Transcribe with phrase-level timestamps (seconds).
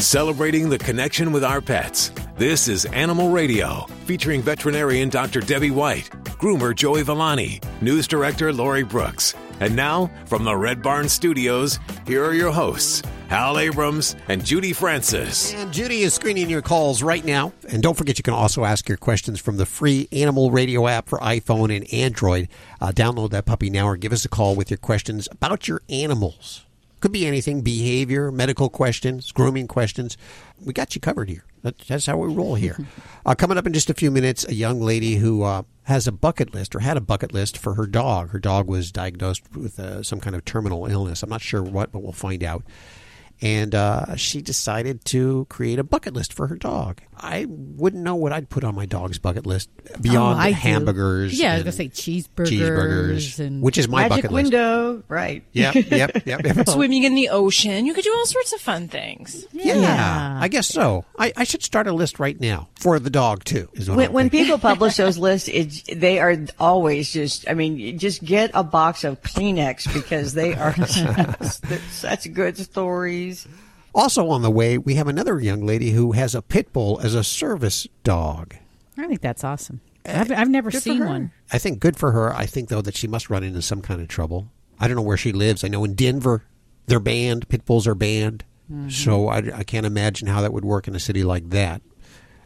[0.00, 2.12] celebrating the connection with our pets.
[2.36, 5.40] This is Animal Radio, featuring veterinarian Dr.
[5.40, 9.34] Debbie White, groomer Joey Villani, news director Lori Brooks.
[9.60, 14.72] And now, from the Red Barn Studios, here are your hosts, Hal Abrams and Judy
[14.72, 15.52] Francis.
[15.54, 17.52] And Judy is screening your calls right now.
[17.68, 21.08] And don't forget, you can also ask your questions from the free Animal Radio app
[21.08, 22.48] for iPhone and Android.
[22.80, 25.82] Uh, download that puppy now or give us a call with your questions about your
[25.88, 26.67] animals.
[27.00, 30.16] Could be anything behavior, medical questions, grooming questions.
[30.64, 31.44] We got you covered here.
[31.62, 32.76] That's how we roll here.
[33.26, 36.12] uh, coming up in just a few minutes, a young lady who uh, has a
[36.12, 38.30] bucket list or had a bucket list for her dog.
[38.30, 41.22] Her dog was diagnosed with uh, some kind of terminal illness.
[41.22, 42.64] I'm not sure what, but we'll find out
[43.40, 47.00] and uh, she decided to create a bucket list for her dog.
[47.20, 49.70] I wouldn't know what I'd put on my dog's bucket list
[50.00, 50.54] beyond Oh, I do.
[50.54, 51.38] hamburgers.
[51.38, 55.44] Yeah, I was gonna say cheeseburgers, cheeseburgers, and which is my Magic bucket window, right?
[55.54, 55.74] list.
[55.76, 56.44] Yep, yep, yep.
[56.56, 56.68] yep.
[56.68, 57.86] Swimming in the ocean.
[57.86, 59.46] You could do all sorts of fun things.
[59.52, 60.38] yeah, Yeah.
[60.40, 61.04] I guess so.
[61.18, 63.68] I, I should start a list right now for the dog too.
[63.74, 67.98] Is what When, when people publish those lists, it, they are always just, I mean,
[67.98, 73.27] just get a box of Kleenex because they are just, such good stories.
[73.94, 77.14] Also on the way, we have another young lady who has a pit bull as
[77.14, 78.54] a service dog.
[78.96, 79.80] I think that's awesome.
[80.04, 81.32] Eh, I've, I've never Good seen one.
[81.52, 82.34] I think good for her.
[82.34, 84.50] I think though that she must run into some kind of trouble.
[84.80, 85.64] I don't know where she lives.
[85.64, 86.44] I know in Denver
[86.86, 87.48] they're banned.
[87.48, 88.44] Pit bulls are banned.
[88.70, 88.90] Mm-hmm.
[88.90, 91.82] So I, I can't imagine how that would work in a city like that.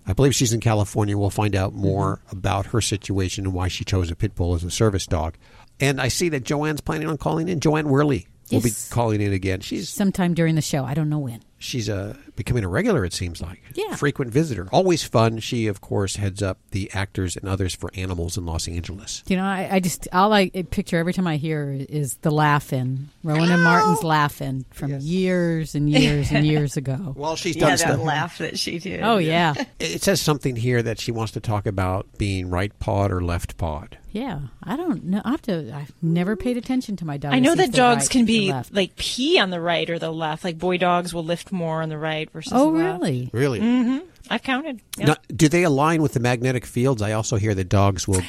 [0.06, 1.16] I believe she's in California.
[1.16, 2.38] We'll find out more mm-hmm.
[2.38, 5.36] about her situation and why she chose a pit bull as a service dog.
[5.80, 7.60] And I see that Jo Anne's planning on calling in.
[7.60, 9.60] Jo Anne Worley will be calling in again.
[9.60, 11.40] She's Sometime during the show, I don't know when.
[11.62, 13.04] She's uh, becoming a regular.
[13.04, 13.94] It seems like Yeah.
[13.96, 14.68] frequent visitor.
[14.72, 15.38] Always fun.
[15.38, 19.22] She of course heads up the actors and others for animals in Los Angeles.
[19.28, 23.08] You know, I, I just all I picture every time I hear is the Laugh-In,
[23.22, 27.14] Rowan and Martin's Laugh-In from years and years and years ago.
[27.22, 27.96] Well, she's done Yeah, stuff.
[27.98, 29.02] that laugh that she did.
[29.02, 33.12] Oh yeah, It says something here that she wants to talk about being right pawed
[33.12, 33.98] or left pawed.
[34.10, 34.40] yeah.
[34.64, 35.20] I don't know.
[35.24, 35.72] I have to.
[35.74, 37.32] I've never paid attention to my dog.
[37.34, 40.44] I know that dogs right can be like pee on the right or the left.
[40.44, 43.02] Like boy dogs will lift more on the right versus Oh the left.
[43.02, 43.30] really?
[43.32, 43.60] Really?
[43.60, 43.98] Mm-hmm.
[44.30, 44.80] I've counted.
[44.96, 45.06] Yeah.
[45.06, 47.02] Now, do they align with the magnetic fields?
[47.02, 48.22] I also hear that dogs will.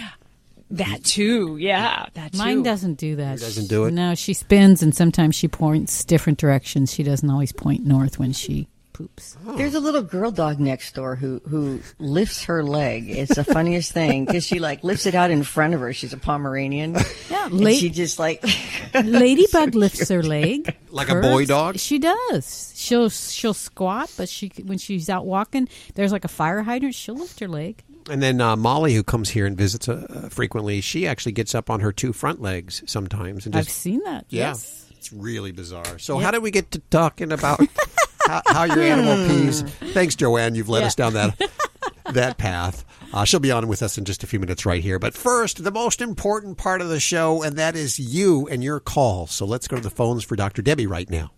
[0.71, 1.57] That too.
[1.57, 2.37] Yeah, that too.
[2.39, 3.39] Mine doesn't do that.
[3.39, 3.91] doesn't do it?
[3.91, 6.91] No, she spins and sometimes she points different directions.
[6.91, 9.35] She doesn't always point north when she poops.
[9.57, 13.09] There's a little girl dog next door who who lifts her leg.
[13.09, 15.91] It's the funniest thing because she like lifts it out in front of her.
[15.93, 16.95] She's a Pomeranian.
[17.29, 18.43] Yeah, And la- she just like
[18.93, 21.77] Ladybug lifts her leg Like a boy dog?
[21.79, 22.71] She does.
[22.75, 26.95] She'll she'll squat, but she when she's out walking, there's like a fire hydrant.
[26.95, 27.83] She'll lift her leg.
[28.09, 31.69] And then uh, Molly, who comes here and visits uh, frequently, she actually gets up
[31.69, 33.45] on her two front legs sometimes.
[33.45, 34.25] And I've seen that.
[34.27, 34.91] yeah, Yes.
[34.97, 35.97] it's really bizarre.
[35.99, 37.61] So, how did we get to talking about
[38.27, 39.61] how, how your animal pees?
[39.93, 40.55] Thanks, Jo Anne.
[40.55, 40.87] You've led Yeah.
[40.87, 41.39] us down that
[42.13, 42.85] that path.
[43.13, 44.97] Uh, she'll be on with us in just a few minutes right here.
[44.99, 48.79] But first, the most important part of the show, and that is you and your
[48.79, 49.27] call.
[49.27, 50.61] So let's go to the phones for Dr.
[50.63, 51.31] Debbie right now.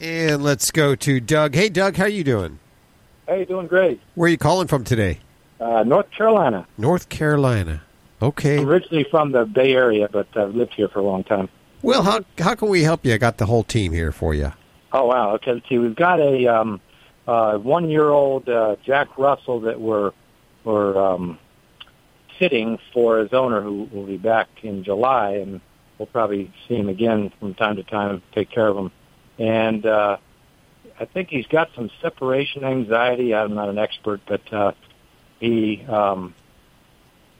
[0.00, 1.54] And let's go to Doug.
[1.54, 2.58] Hey, Doug, how you doing?
[3.28, 4.00] Hey, doing great.
[4.16, 5.20] Where are you calling from today?
[5.60, 6.66] Uh, North Carolina.
[6.76, 7.82] North Carolina.
[8.20, 8.58] Okay.
[8.58, 11.48] I'm originally from the Bay Area, but I've lived here for a long time.
[11.82, 13.14] Well, how how can we help you?
[13.14, 14.52] I got the whole team here for you.
[14.94, 15.34] Oh wow.
[15.34, 15.60] Okay.
[15.68, 16.80] See, we've got a um,
[17.26, 20.12] uh, one-year-old uh, Jack Russell that we're
[20.62, 21.38] we're um,
[22.38, 25.60] fitting for his owner, who will be back in July, and
[25.98, 28.92] we'll probably see him again from time to time, take care of him.
[29.36, 30.18] And uh,
[31.00, 33.34] I think he's got some separation anxiety.
[33.34, 34.72] I'm not an expert, but uh,
[35.40, 36.36] he um,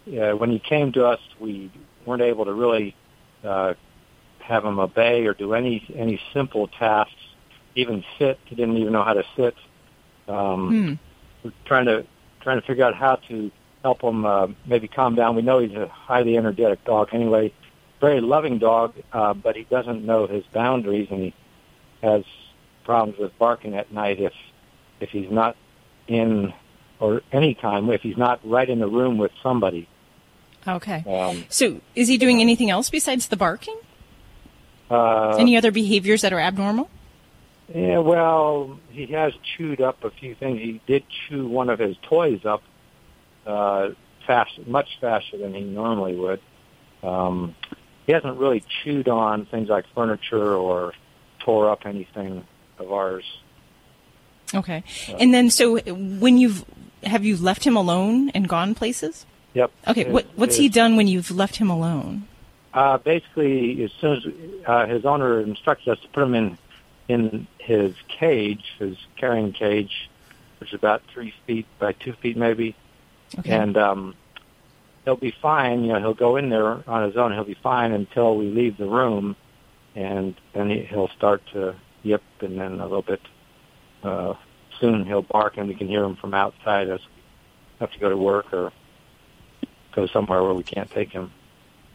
[0.07, 1.71] yeah, when he came to us, we
[2.05, 2.97] weren't able to really
[3.45, 3.75] uh,
[4.41, 7.15] have him obey or do any any simple tasks,
[7.75, 8.39] even sit.
[8.47, 9.55] He didn't even know how to sit.
[10.29, 10.99] Um,
[11.43, 12.07] We're trying to
[12.41, 13.51] trying to figure out how to
[13.83, 15.35] help him uh, maybe calm down.
[15.37, 17.53] We know he's a highly energetic dog anyway,
[18.01, 21.35] very loving dog, uh, but he doesn't know his boundaries, and he
[22.03, 22.25] has
[22.85, 24.33] problems with barking at night if
[25.01, 25.57] if he's not
[26.07, 26.53] in
[27.01, 29.89] or any time if he's not right in the room with somebody.
[30.67, 31.05] Okay.
[31.07, 33.77] Um, So, is he doing anything else besides the barking?
[34.91, 36.89] uh, Any other behaviors that are abnormal?
[37.73, 40.61] Yeah, well, he has chewed up a few things.
[40.61, 42.63] He did chew one of his toys up
[43.47, 43.91] uh,
[44.27, 46.41] fast, much faster than he normally would.
[47.03, 47.55] Um,
[48.07, 50.93] he hasn't really chewed on things like furniture or
[51.41, 52.45] tore up anything
[52.79, 53.25] of ours.
[54.55, 54.85] Okay.
[55.19, 56.65] And then, so when you've
[57.03, 59.27] have you left him alone and gone places?
[59.55, 59.71] Yep.
[59.89, 60.11] Okay.
[60.11, 62.29] What what's he done when you've left him alone?
[62.73, 64.27] Uh, basically, as soon as
[64.67, 66.59] uh, his owner instructed us to put him in
[67.09, 70.09] in his cage, his carrying cage,
[70.61, 72.75] which is about three feet by two feet maybe,
[73.39, 73.51] Okay.
[73.53, 74.15] and um,
[75.05, 75.85] he'll be fine.
[75.85, 77.33] You know, he'll go in there on his own.
[77.33, 79.37] He'll be fine until we leave the room,
[79.95, 83.21] and then he, he'll start to yip, and then a little bit
[84.03, 84.35] uh,
[84.81, 88.09] soon he'll bark, and we can hear him from outside as we have to go
[88.09, 88.73] to work or
[89.95, 91.31] go somewhere where we can't take him.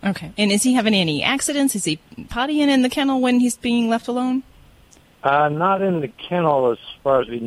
[0.03, 0.31] Okay.
[0.37, 1.75] And is he having any accidents?
[1.75, 4.43] Is he pottying in the kennel when he's being left alone?
[5.23, 7.39] Uh, not in the kennel as far as we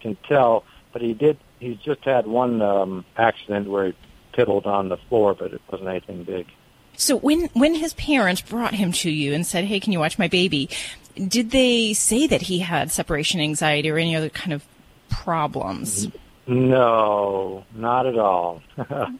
[0.00, 1.38] can tell, but he did.
[1.60, 3.94] He's just had one um, accident where he
[4.32, 6.46] piddled on the floor, but it wasn't anything big.
[6.96, 10.18] So when when his parents brought him to you and said, "Hey, can you watch
[10.18, 10.68] my baby?"
[11.16, 14.64] Did they say that he had separation anxiety or any other kind of
[15.08, 16.08] problems?
[16.46, 18.62] No, not at all.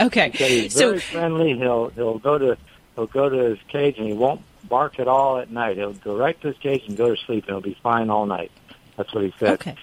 [0.00, 0.30] Okay.
[0.30, 1.58] He's So very friendly.
[1.58, 2.56] He'll he'll go to
[2.94, 5.76] he'll go to his cage and he won't bark at all at night.
[5.76, 8.26] He'll go right to his cage and go to sleep and he'll be fine all
[8.26, 8.50] night.
[8.96, 9.50] That's what he said.
[9.54, 9.76] okay.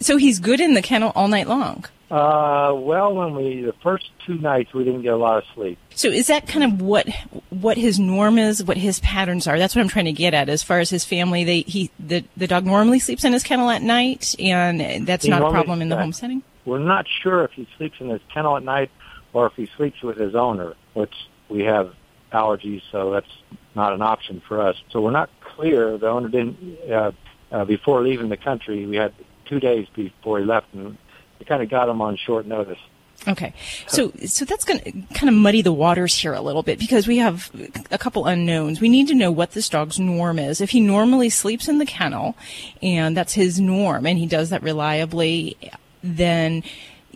[0.00, 1.84] So he's good in the kennel all night long.
[2.10, 5.78] Uh, well, when we the first two nights we didn't get a lot of sleep.
[5.94, 7.06] So is that kind of what
[7.50, 9.58] what his norm is, what his patterns are?
[9.58, 10.48] That's what I'm trying to get at.
[10.48, 13.68] As far as his family, they he the the dog normally sleeps in his kennel
[13.68, 16.42] at night, and that's He not a problem in the home setting.
[16.64, 18.90] We're not sure if he sleeps in his kennel at night
[19.34, 21.12] or if he sleeps with his owner, which
[21.50, 21.92] we have
[22.32, 23.30] allergies, so that's
[23.78, 24.76] not an option for us.
[24.90, 25.96] So we're not clear.
[25.96, 27.12] The owner didn't uh,
[27.50, 28.84] uh, before leaving the country.
[28.84, 29.14] We had
[29.46, 30.98] two days before he left, and
[31.38, 32.78] we kind of got him on short notice.
[33.26, 33.52] Okay,
[33.88, 37.08] so so that's going to kind of muddy the waters here a little bit because
[37.08, 37.50] we have
[37.90, 38.80] a couple unknowns.
[38.80, 40.60] We need to know what this dog's norm is.
[40.60, 42.36] If he normally sleeps in the kennel,
[42.80, 45.56] and that's his norm, and he does that reliably,
[46.02, 46.62] then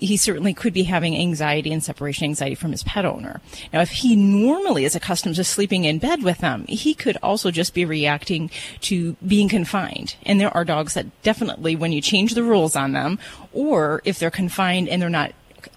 [0.07, 3.41] he certainly could be having anxiety and separation anxiety from his pet owner.
[3.73, 7.51] Now, if he normally is accustomed to sleeping in bed with them, he could also
[7.51, 8.51] just be reacting
[8.83, 10.17] to being confined.
[10.25, 13.19] And there are dogs that definitely, when you change the rules on them,
[13.53, 15.33] or if they're confined and they're not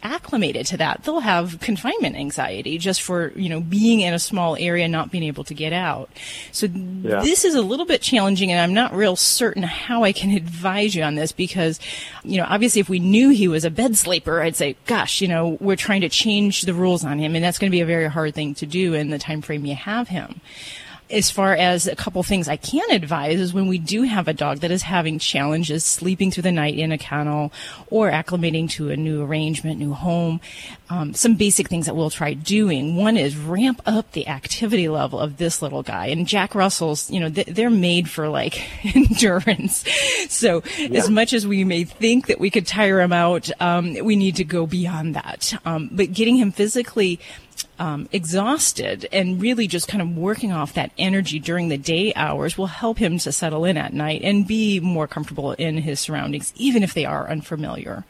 [0.06, 4.56] acclimated to that, they'll have confinement anxiety just for, you know, being in a small
[4.60, 6.10] area, not being able to get out.
[6.52, 7.22] So Yeah.
[7.22, 10.94] this is a little bit challenging and I'm not real certain how I can advise
[10.96, 11.80] you on this because,
[12.24, 15.28] you know, obviously if we knew he was a bed sleeper, I'd say, gosh, you
[15.28, 17.86] know, we're trying to change the rules on him and that's going to be a
[17.86, 20.40] very hard thing to do in the time frame you have him
[21.10, 24.34] as far as a couple things I can advise is when we do have a
[24.34, 27.54] dog that is having challenges sleeping through the night in a kennel
[27.88, 30.42] or acclimating to a new arrangement, new home,
[30.90, 32.96] um, some basic things that we'll try doing.
[32.96, 36.08] One is ramp up the activity level of this little guy.
[36.08, 38.62] And Jack Russell's, you know, th- they're made for like
[38.96, 39.84] endurance.
[40.30, 44.16] So as much as we may think that we could tire him out, um, we
[44.16, 45.54] need to go beyond that.
[45.66, 47.20] Um, but getting him physically
[47.80, 52.58] um, exhausted and really just kind of working off that energy during the day hours
[52.58, 56.54] will help him to settle in at night and be more comfortable in his surroundings,
[56.56, 58.06] even if they are unfamiliar.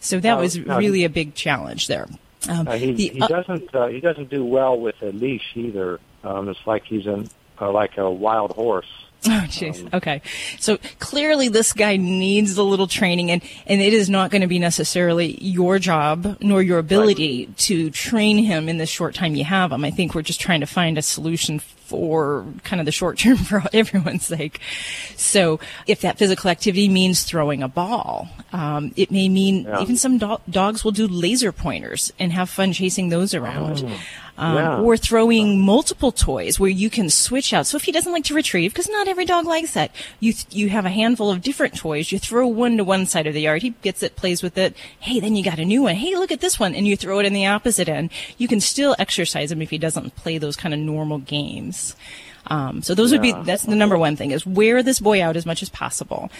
[0.00, 2.08] So that was now- really a big challenge there.
[2.48, 6.00] Um, Uh, he the he doesn't uh, he doesn't do well with a leash either.
[6.24, 7.28] Um, it's like he's an
[7.60, 8.90] uh, like a wild horse.
[9.26, 9.92] Oh, jeez.
[9.92, 10.22] Okay.
[10.58, 14.46] So clearly this guy needs a little training and, and it is not going to
[14.46, 19.44] be necessarily your job nor your ability to train him in the short time you
[19.44, 19.84] have him.
[19.84, 23.36] I think we're just trying to find a solution for kind of the short term
[23.50, 24.60] for everyone's sake.
[25.16, 29.82] So if that physical activity means throwing a ball, um, it may mean Yeah.
[29.82, 33.84] even some do- dogs will do laser pointers and have fun chasing those around.
[34.38, 34.78] Um, Yeah.
[34.80, 37.66] Or throwing multiple toys where you can switch out.
[37.66, 40.46] So if he doesn't like to retrieve, because not every dog likes that, you th-
[40.50, 42.10] you have a handful of different toys.
[42.10, 43.60] You throw one to one side of the yard.
[43.60, 44.74] He gets it, plays with it.
[45.00, 45.96] Hey, then you got a new one.
[45.96, 48.08] Hey, look at this one, and you throw it in the opposite end.
[48.38, 51.76] You can still exercise him if he doesn't play those kind of normal games.
[51.80, 51.96] Yes.
[52.50, 55.36] Um, so those would be that's the number one thing is wear this boy out
[55.36, 56.30] as much as possible.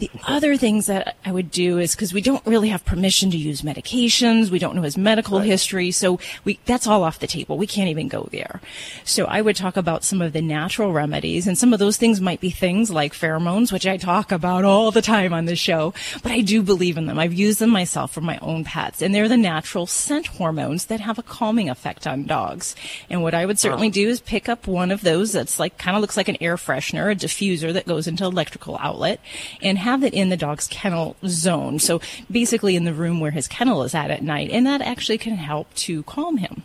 [0.00, 3.36] The other things that I would do is because we don't really have permission to
[3.36, 7.56] use medications, we don't know his medical history, so we that's all off the table.
[7.56, 8.60] We can't even go there.
[9.04, 12.20] So I would talk about some of the natural remedies, and some of those things
[12.20, 15.94] might be things like pheromones, which I talk about all the time on this show.
[16.22, 17.18] But I do believe in them.
[17.18, 20.98] I've used them myself for my own pets, and they're the natural scent hormones that
[20.98, 22.74] have a calming effect on dogs.
[23.08, 25.96] And what I would certainly do is pick up one of those that's like kind
[25.96, 29.20] of looks like an air freshener, a diffuser that goes into electrical outlet,
[29.62, 31.78] and have it in the dog's kennel zone.
[31.78, 32.00] So
[32.30, 35.36] basically in the room where his kennel is at at night, and that actually can
[35.36, 36.64] help to calm him.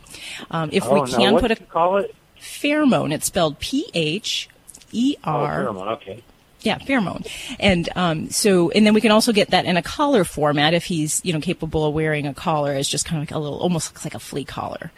[0.49, 2.15] Um, if Oh, we can what put a call it?
[2.39, 4.49] pheromone, it's spelled P H
[4.91, 5.91] E Oh, pheromone.
[5.97, 6.23] Okay.
[6.61, 7.27] Yeah, pheromone.
[7.59, 10.85] And um, so, and then we can also get that in a collar format if
[10.85, 13.59] he's, you know, capable of wearing a collar as just kind of like a little,
[13.59, 14.91] almost looks like a flea collar.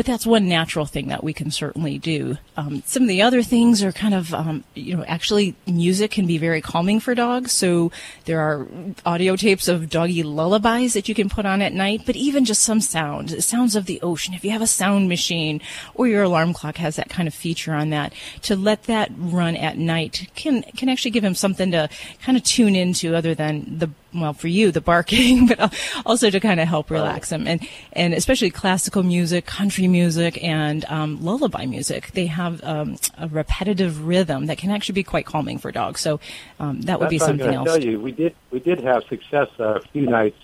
[0.00, 2.38] But that's one natural thing that we can certainly do.
[2.56, 6.26] Um, some of the other things are kind of, um, you know, actually music can
[6.26, 7.52] be very calming for dogs.
[7.52, 7.92] So
[8.24, 8.66] there are
[9.04, 12.62] audio tapes of doggy lullabies that you can put on at night, but even just
[12.62, 14.32] some sound, sounds of the ocean.
[14.32, 15.60] If you have a sound machine
[15.94, 18.14] or your alarm clock has that kind of feature on that,
[18.44, 21.90] to let that run at night can can actually give him something to
[22.22, 25.74] kind of tune into other than the well for you the barking but
[26.04, 30.84] also to kind of help relax them and and especially classical music country music and
[30.86, 32.12] um, lullaby music.
[32.12, 36.00] They have um, a repetitive rhythm that can actually be quite calming for dogs.
[36.00, 36.20] So
[36.58, 37.68] um, that would That's be something I'm else.
[37.68, 38.00] tell you.
[38.00, 40.38] We did we did have success uh, a few nights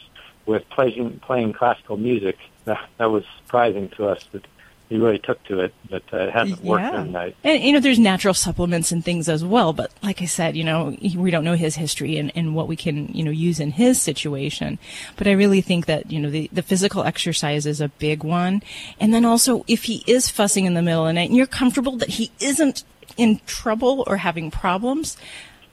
[0.46, 2.36] with playing playing classical music.
[2.64, 4.44] That, that was surprising to us that
[4.88, 7.02] he really took to it, but uh, it hasn't worked Yeah.
[7.04, 7.36] night.
[7.42, 9.72] And you know, there's natural supplements and things as well.
[9.72, 12.76] But like I said, you know, we don't know his history and, and what we
[12.76, 14.78] can, you know, use in his situation.
[15.16, 18.62] But I really think that you know the the physical exercise is a big one.
[19.00, 21.46] And then also, if he is fussing in the middle of the night and you're
[21.46, 22.84] comfortable that he isn't
[23.16, 25.16] in trouble or having problems.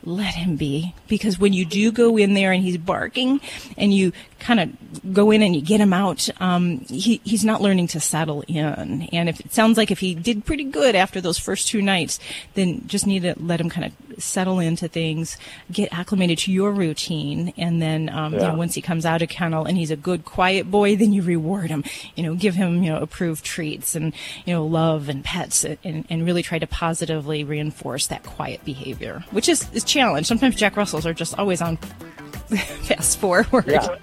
[0.06, 3.40] Let him be because when you do go in there and he's barking
[3.78, 4.12] and you
[4.44, 8.00] kind of go in and you get him out, um, he, he's not learning to
[8.00, 9.04] settle in.
[9.14, 12.20] And if it sounds like if he did pretty good after those first two nights,
[12.54, 15.38] then just need to let him kind of settle into things,
[15.72, 17.54] get acclimated to your routine.
[17.58, 20.26] And then, um, you know, once he comes out of kennel and he's a good,
[20.26, 21.84] quiet boy, then you reward him,
[22.16, 24.14] you know, give him, you know, approved treats and,
[24.46, 29.24] you know, love and pets and, and really try to positively reinforce that quiet behavior,
[29.32, 30.28] which is, is challenge.
[30.28, 31.78] Sometimes Jack Russells are just always on
[32.84, 33.66] fast forward.
[33.68, 33.98] Yeah.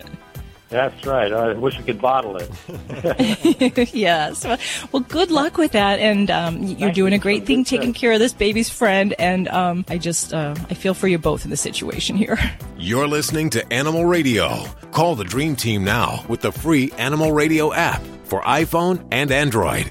[0.70, 1.32] That's right.
[1.32, 3.90] I wish we could bottle it.
[3.94, 4.44] yes.
[4.44, 4.58] Well,
[4.92, 7.18] well, good luck with that, and um, you're Thank doing you.
[7.18, 8.00] a great thing, taking stuff.
[8.00, 9.12] care of this baby's friend.
[9.18, 12.38] And um, I just, uh, I feel for you both in the situation here.
[12.78, 14.64] You're listening to Animal Radio.
[14.92, 19.90] Call the Dream Team now with the free Animal Radio app for iPhone and Android.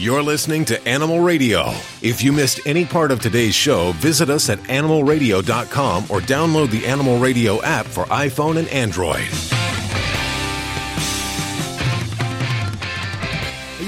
[0.00, 1.70] You're listening to Animal Radio.
[2.02, 6.86] If you missed any part of today's show, visit us at animalradio.com or download the
[6.86, 9.24] Animal Radio app for iPhone and Android.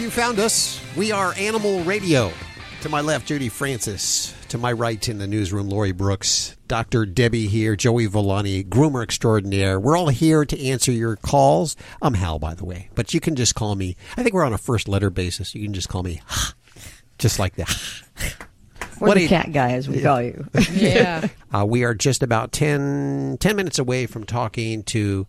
[0.02, 0.82] You found us.
[0.96, 2.32] We are Animal Radio.
[2.80, 4.34] To my left, Judy Francis.
[4.50, 6.56] To my right, in the newsroom, Lori Brooks.
[6.66, 7.06] Dr.
[7.06, 9.78] Debbie here, Joey Villani, groomer extraordinaire.
[9.78, 11.76] We're all here to answer your calls.
[12.02, 13.94] I'm Hal, by the way, but you can just call me.
[14.16, 15.54] I think we're on a first letter basis.
[15.54, 16.20] You can just call me,
[17.18, 17.70] just like that.
[19.00, 20.44] Or What the you- cat guy, as we call you.
[20.72, 21.28] Yeah.
[21.52, 25.26] Uh, we are just about 10, 10 minutes away from talking to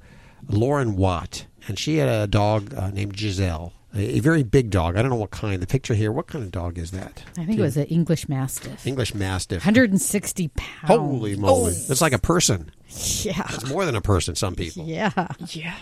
[0.48, 4.96] Lauren Watt, and she had a dog uh, named Gizelle, a, a very big dog.
[4.96, 5.62] I don't know what kind.
[5.62, 7.24] The picture here, what kind of dog is that?
[7.38, 8.86] I think it was an English Mastiff.
[8.86, 9.60] English Mastiff.
[9.66, 10.88] 160 pounds.
[10.88, 11.74] Holy moly.
[11.74, 12.72] It's like a person.
[13.24, 13.46] Yeah.
[13.50, 14.86] It's more than a person, some people.
[14.86, 15.28] Yeah.
[15.50, 15.76] Yeah.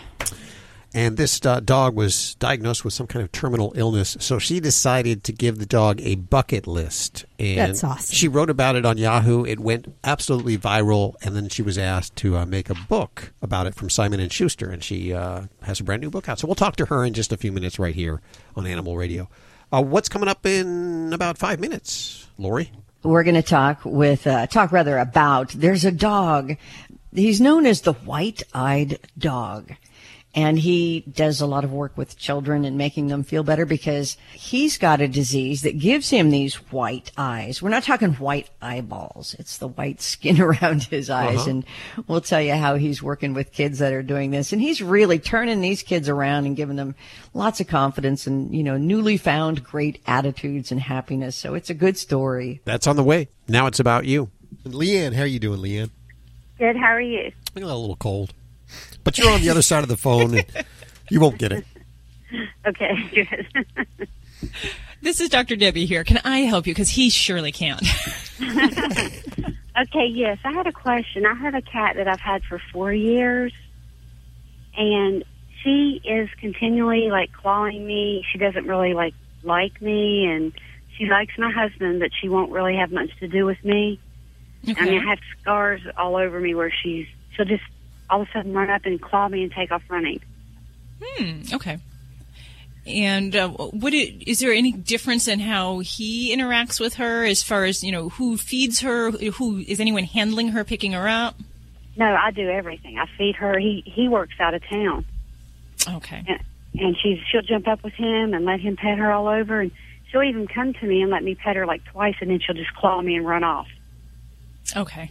[0.92, 5.22] And this uh, dog was diagnosed with some kind of terminal illness, so she decided
[5.22, 7.24] to give the dog a bucket list.
[7.38, 8.12] And That's awesome.
[8.12, 9.44] She wrote about it on Yahoo.
[9.44, 13.68] It went absolutely viral, and then she was asked to uh, make a book about
[13.68, 16.40] it from Simon and Schuster, and she uh, has a brand new book out.
[16.40, 18.20] So we'll talk to her in just a few minutes right here
[18.56, 19.28] on Animal Radio.
[19.72, 22.72] Uh, what's coming up in about five minutes, Lori?
[23.04, 26.56] We're going to talk with, uh, talk rather about, there's a dog.
[27.14, 29.72] He's known as the white-eyed dog.
[30.32, 34.16] And he does a lot of work with children and making them feel better because
[34.32, 37.60] he's got a disease that gives him these white eyes.
[37.60, 39.34] We're not talking white eyeballs.
[39.40, 41.40] It's the white skin around his eyes.
[41.40, 41.50] Uh-huh.
[41.50, 41.64] And
[42.06, 44.52] we'll tell you how he's working with kids that are doing this.
[44.52, 46.94] And he's really turning these kids around and giving them
[47.34, 51.34] lots of confidence and, you know, newly found great attitudes and happiness.
[51.34, 52.60] So it's a good story.
[52.64, 53.28] That's on the way.
[53.48, 54.30] Now it's about you.
[54.64, 55.90] And Leanne, how are you doing, Leanne?
[56.58, 56.76] Good.
[56.76, 57.32] How are you?
[57.56, 58.32] I'm a little cold,
[59.04, 60.46] but you're on the other side of the phone, and
[61.10, 61.64] you won't get it.
[62.66, 62.94] Okay.
[63.14, 64.08] Good.
[65.02, 65.56] This is Dr.
[65.56, 66.04] Debbie here.
[66.04, 66.74] Can I help you?
[66.74, 67.80] Because he surely can't.
[68.42, 70.06] okay.
[70.06, 71.24] Yes, I had a question.
[71.24, 73.52] I have a cat that I've had for four years,
[74.76, 75.24] and
[75.62, 78.24] she is continually like clawing me.
[78.30, 80.52] She doesn't really like like me, and
[80.98, 83.98] she likes my husband, but she won't really have much to do with me.
[84.66, 87.64] I mean, I have scars all over me where she's she'll just
[88.10, 90.20] all of a sudden run up and claw me and take off running.
[91.02, 91.42] Hmm.
[91.54, 91.78] Okay.
[92.86, 97.42] And uh, what it, is there any difference in how he interacts with her as
[97.42, 99.10] far as you know who feeds her?
[99.10, 101.36] Who is anyone handling her, picking her up?
[101.96, 102.98] No, I do everything.
[102.98, 103.58] I feed her.
[103.58, 105.04] He he works out of town,
[105.88, 106.24] Okay.
[106.26, 106.40] and,
[106.80, 109.70] and she's she'll jump up with him and let him pet her all over, and
[110.10, 112.56] she'll even come to me and let me pet her like twice, and then she'll
[112.56, 113.68] just claw me and run off.
[114.74, 115.08] Okay.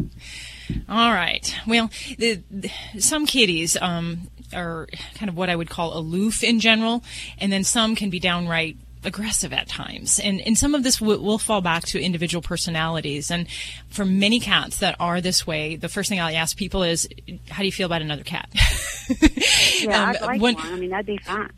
[0.87, 1.55] All right.
[1.67, 6.59] Well, the, the, some kitties um, are kind of what I would call aloof in
[6.59, 7.03] general,
[7.39, 10.19] and then some can be downright aggressive at times.
[10.19, 13.31] And, and some of this will, will fall back to individual personalities.
[13.31, 13.47] And
[13.89, 17.07] for many cats that are this way, the first thing I ask people is,
[17.49, 18.49] how do you feel about another cat?
[19.79, 20.67] Yeah, Um, I'd like one- one.
[20.67, 21.49] I mean, that'd be fine.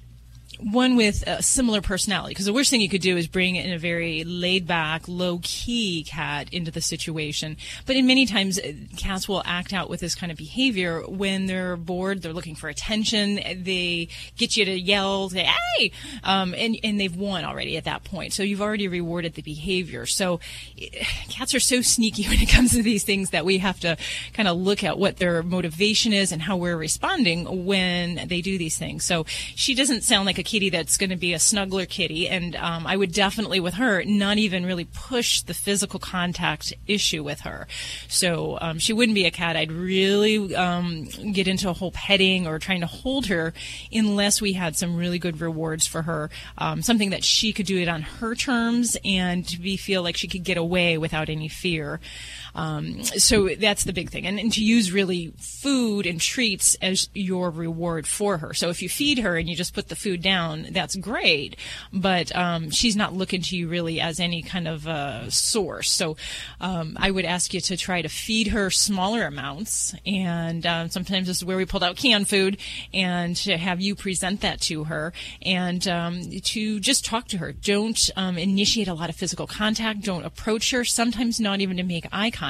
[0.61, 2.31] One with a similar personality.
[2.31, 5.39] Because the worst thing you could do is bring in a very laid back, low
[5.41, 7.57] key cat into the situation.
[7.85, 11.47] But in many times, uh, cats will act out with this kind of behavior when
[11.47, 15.91] they're bored, they're looking for attention, they get you to yell, say, hey!
[16.23, 18.33] Um, and, and they've won already at that point.
[18.33, 20.05] So you've already rewarded the behavior.
[20.05, 20.39] So
[20.79, 23.97] eh, cats are so sneaky when it comes to these things that we have to
[24.33, 28.57] kind of look at what their motivation is and how we're responding when they do
[28.57, 29.05] these things.
[29.05, 32.57] So she doesn't sound like a kitty that's going to be a snuggler kitty, and
[32.57, 37.41] um, I would definitely with her not even really push the physical contact issue with
[37.41, 37.67] her.
[38.09, 42.47] So um, she wouldn't be a cat I'd really um, get into a whole petting
[42.47, 43.53] or trying to hold her
[43.93, 47.77] unless we had some really good rewards for her, um, something that she could do
[47.77, 52.01] it on her terms and be feel like she could get away without any fear.
[52.55, 57.09] Um, so that's the big thing, and, and to use really food and treats as
[57.13, 58.53] your reward for her.
[58.53, 61.55] So if you feed her and you just put the food down, that's great,
[61.93, 65.89] but um, she's not looking to you really as any kind of source.
[65.91, 66.17] So
[66.59, 71.27] um, I would ask you to try to feed her smaller amounts, and um, sometimes
[71.27, 72.57] this is where we pulled out canned food,
[72.93, 77.51] and to have you present that to her, and um, to just talk to her.
[77.51, 80.01] Don't um, initiate a lot of physical contact.
[80.01, 80.83] Don't approach her.
[80.83, 82.40] Sometimes not even to make eye contact,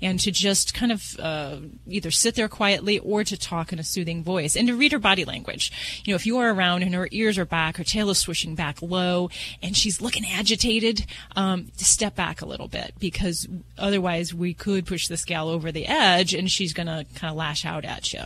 [0.00, 1.56] and to just kind of uh,
[1.88, 4.98] either sit there quietly or to talk in a soothing voice, and to read her
[4.98, 5.72] body language.
[6.04, 8.54] You know, if you are around and her ears are back, her tail is swishing
[8.54, 9.30] back low,
[9.62, 13.48] and she's looking agitated, um, step back a little bit because
[13.78, 17.36] otherwise we could push this gal over the edge, and she's going to kind of
[17.36, 18.20] lash out at you.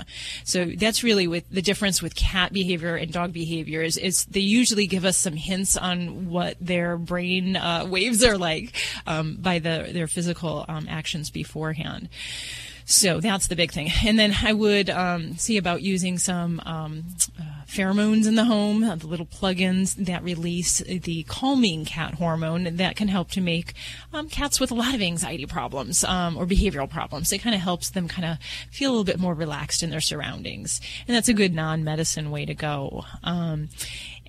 [0.45, 4.41] So that's really with the difference with cat behavior and dog behavior is, is they
[4.41, 8.75] usually give us some hints on what their brain uh, waves are like
[9.07, 12.09] um, by the their physical um, actions beforehand.
[12.91, 13.89] So that's the big thing.
[14.05, 17.05] And then I would um, see about using some um,
[17.39, 22.97] uh, pheromones in the home, the little plugins that release the calming cat hormone that
[22.97, 23.75] can help to make
[24.13, 27.33] um, cats with a lot of anxiety problems um, or behavioral problems.
[27.33, 28.39] It kind of helps them kind of
[28.73, 30.81] feel a little bit more relaxed in their surroundings.
[31.07, 33.05] And that's a good non medicine way to go.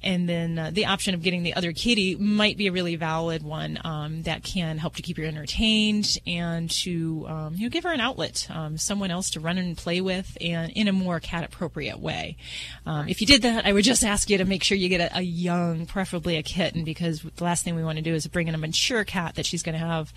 [0.04, 3.44] And then uh, the option of getting the other kitty might be a really valid
[3.44, 7.84] one um, that can help to keep her entertained and to um, you know give
[7.84, 11.20] her an outlet, um, someone else to run and play with, and in a more
[11.20, 12.38] cat appropriate way.
[12.86, 15.12] Um, if you did that, I would just ask you to make sure you get
[15.12, 18.26] a, a young, preferably a kitten, because the last thing we want to do is
[18.28, 20.14] bring in a mature cat that she's going to have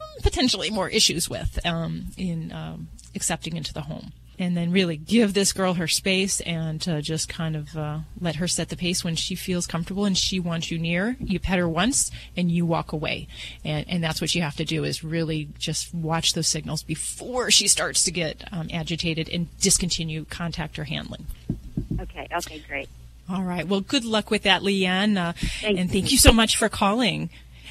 [0.00, 4.96] mm, potentially more issues with um, in um, accepting into the home and then really
[4.96, 8.76] give this girl her space and uh, just kind of uh, let her set the
[8.76, 11.16] pace when she feels comfortable and she wants you near.
[11.20, 13.28] You pet her once and you walk away,
[13.64, 17.50] and and that's what you have to do is really just watch those signals before
[17.50, 21.26] she starts to get um, agitated and discontinue contact or handling.
[22.00, 22.28] Okay.
[22.32, 22.62] Okay.
[22.68, 22.88] Great.
[23.30, 23.68] All right.
[23.68, 27.28] Well, good luck with that, Leanne, uh, and thank you so much for calling.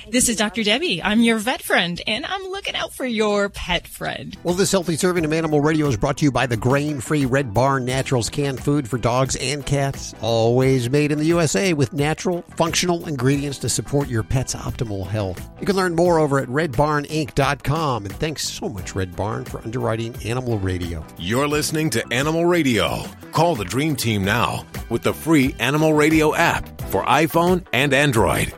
[0.10, 0.64] This is Dr.
[0.64, 1.04] Debbie.
[1.04, 4.38] I'm your vet friend, and I'm looking out for your pet friend.
[4.44, 7.54] Well, this healthy serving of Animal Radio is brought to you by the grain-free Red
[7.54, 10.16] Barn Naturals canned food for dogs and cats.
[10.22, 15.46] Always made in the USA with natural, functional ingredients to support your pet's optimal health.
[15.60, 18.06] You can learn more over at redbarninc.com.
[18.06, 21.06] And thanks so much, Red Barn, for underwriting Animal Radio.
[21.18, 23.04] You're listening to Animal Radio.
[23.34, 28.54] Call the Dream Team now with the free Animal Radio app for iPhone and Android.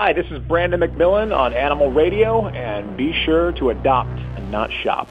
[0.00, 4.70] Hi, this is Brandon McMillan on Animal Radio, and be sure to adopt and not
[4.84, 5.08] shop.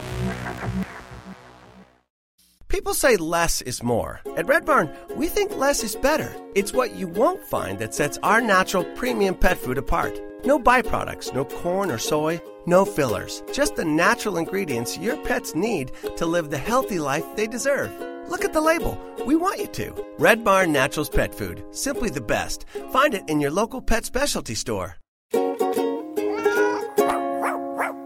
[2.70, 4.22] People say less is more.
[4.38, 6.34] At Red Barn, we think less is better.
[6.56, 10.22] It's what you won't find that sets our natural premium pet food apart.
[10.46, 13.44] No byproducts, no corn or soy, no fillers.
[13.52, 17.92] Just the natural ingredients your pets need to live the healthy life they deserve.
[18.28, 18.98] Look at the label.
[19.26, 20.06] We want you to.
[20.20, 21.64] Red Barn Naturals Pet Food.
[21.72, 22.66] Simply the best.
[22.92, 24.98] Find it in your local pet specialty store.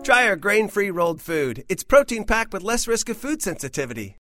[0.04, 1.64] Try our grain free rolled food.
[1.70, 4.18] It's protein packed with less risk of food sensitivity.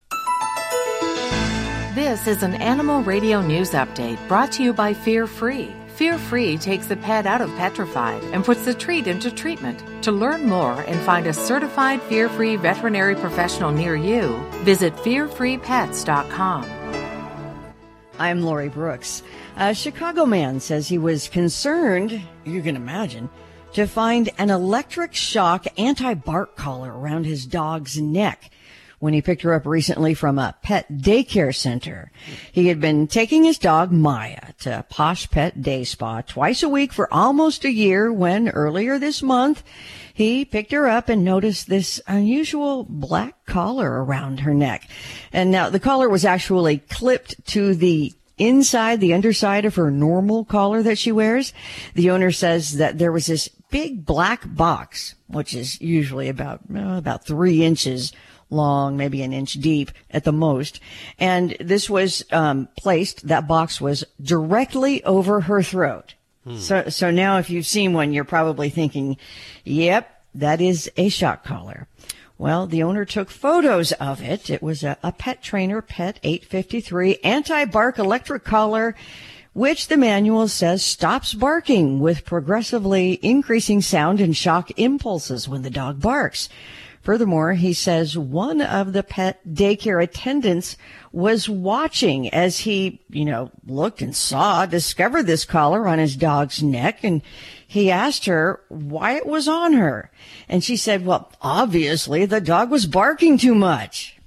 [1.95, 5.73] This is an Animal Radio News Update brought to you by Fear Free.
[6.01, 9.83] Fear Free takes the pet out of petrified and puts the treat into treatment.
[10.03, 16.65] To learn more and find a certified Fear Free veterinary professional near you, visit fearfreepets.com.
[18.17, 19.21] I'm Lori Brooks.
[19.57, 23.29] A Chicago man says he was concerned, you can imagine,
[23.73, 28.49] to find an electric shock anti bark collar around his dog's neck
[29.01, 32.11] when he picked her up recently from a pet daycare center.
[32.51, 36.93] He had been taking his dog Maya to Posh Pet Day Spa twice a week
[36.93, 39.63] for almost a year when earlier this month
[40.13, 44.87] he picked her up and noticed this unusual black collar around her neck.
[45.33, 50.45] And now the collar was actually clipped to the inside the underside of her normal
[50.45, 51.53] collar that she wears.
[51.95, 56.97] The owner says that there was this big black box, which is usually about, uh,
[56.97, 58.13] about three inches
[58.51, 60.79] long, maybe an inch deep at the most.
[61.19, 66.13] And this was um, placed, that box was directly over her throat.
[66.43, 66.57] Hmm.
[66.57, 69.17] So, so now if you've seen one, you're probably thinking,
[69.63, 71.87] yep, that is a shock collar.
[72.37, 74.49] Well, the owner took photos of it.
[74.49, 78.95] It was a, a pet trainer, Pet 853, anti-bark electric collar,
[79.53, 85.69] which the manual says stops barking with progressively increasing sound and shock impulses when the
[85.69, 86.49] dog barks.
[87.01, 90.77] Furthermore, he says one of the pet daycare attendants
[91.11, 96.61] was watching as he, you know, looked and saw, discovered this collar on his dog's
[96.61, 97.23] neck and
[97.67, 100.11] he asked her why it was on her.
[100.47, 104.17] And she said, well, obviously the dog was barking too much.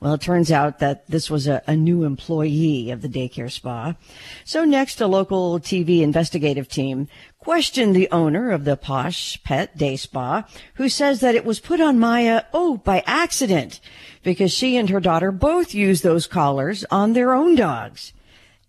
[0.00, 3.96] Well, it turns out that this was a, a, new employee of the daycare spa.
[4.46, 7.06] So next, a local TV investigative team
[7.40, 11.80] questioned the owner of the posh pet day spa, who says that it was put
[11.80, 13.80] on Maya, oh, by accident,
[14.22, 18.12] because she and her daughter both use those collars on their own dogs.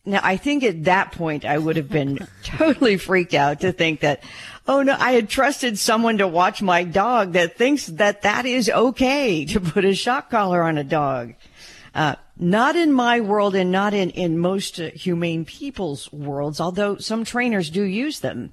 [0.06, 4.00] Now, I think at that point I would have been totally freaked out to think
[4.00, 4.24] that,
[4.68, 8.70] oh no, I had trusted someone to watch my dog that thinks that that is
[8.70, 11.34] okay to put a shock collar on a dog.
[11.94, 16.98] Uh, not in my world and not in, in most uh, humane people's worlds, although
[16.98, 18.52] some trainers do use them.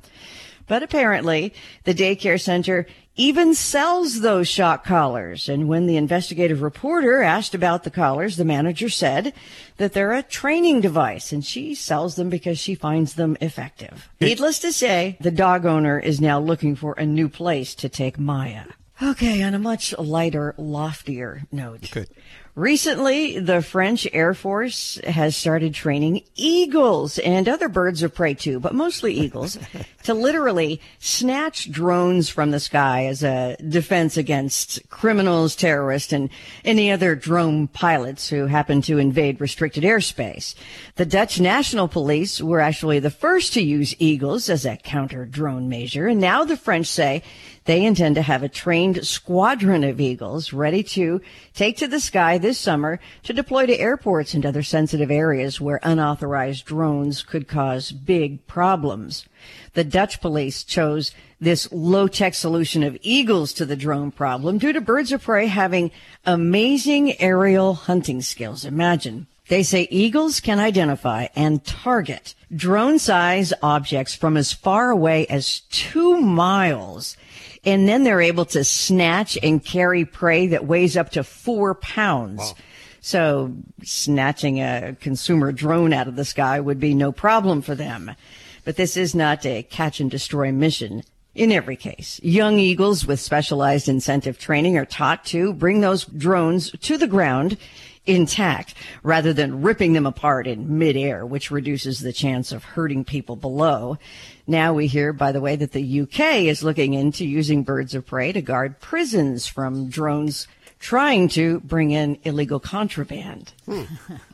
[0.67, 2.87] But apparently, the daycare center
[3.19, 5.49] even sells those shock collars.
[5.49, 9.35] And when the investigative reporter asked about the collars, the manager said
[9.77, 14.09] that they're a training device and she sells them because she finds them effective.
[14.21, 18.19] Needless to say, the dog owner is now looking for a new place to take
[18.19, 18.67] Maya.
[19.03, 21.91] Okay, on a much lighter, loftier note.
[21.91, 22.09] Good.
[22.59, 28.59] Recently, the French Air Force has started training eagles and other birds of prey too,
[28.59, 29.57] but mostly eagles,
[30.09, 36.31] to literally snatch drones from the sky as a defense against criminals, terrorists, and
[36.65, 40.55] any other drone pilots who happen to invade restricted airspace.
[40.95, 45.69] The Dutch National Police were actually the first to use eagles as a counter drone
[45.69, 47.23] measure, and now the French say
[47.69, 51.21] they intend to have a trained squadron of eagles ready to
[51.53, 55.79] take to the sky this summer to deploy to airports and other sensitive areas where
[55.83, 59.27] unauthorized drones could cause big problems.
[59.79, 64.81] The Dutch police chose this low-tech solution of eagles to the drone problem due to
[64.81, 65.93] birds of prey having
[66.27, 68.65] amazing aerial hunting skills.
[68.65, 69.29] Imagine.
[69.47, 75.61] They say eagles can identify and target drone size objects from as far away as
[75.71, 77.17] two miles
[77.65, 82.41] and then they're able to snatch and carry prey that weighs up to four pounds.
[82.41, 82.55] Wow.
[83.01, 88.11] So snatching a consumer drone out of the sky would be no problem for them.
[88.69, 91.03] But this is not a catch and destroy mission.
[91.35, 96.71] In every case, young eagles with specialized incentive training are taught to bring those drones
[96.73, 97.57] to the ground
[98.05, 103.37] intact rather than ripping them apart in midair, which reduces the chance of hurting people
[103.37, 103.97] below.
[104.47, 108.05] Now we hear, by the way, that the UK is looking into using birds of
[108.05, 110.47] prey to guard prisons from drones
[110.79, 113.51] trying to bring in illegal contraband.
[113.65, 113.85] Hmm.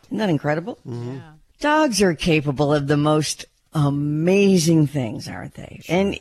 [0.06, 0.80] Isn't that incredible?
[0.84, 1.18] Mm-hmm.
[1.18, 1.32] Yeah.
[1.60, 5.80] Dogs are capable of the most amazing things, aren't they?
[5.82, 5.96] Sure.
[5.96, 6.18] And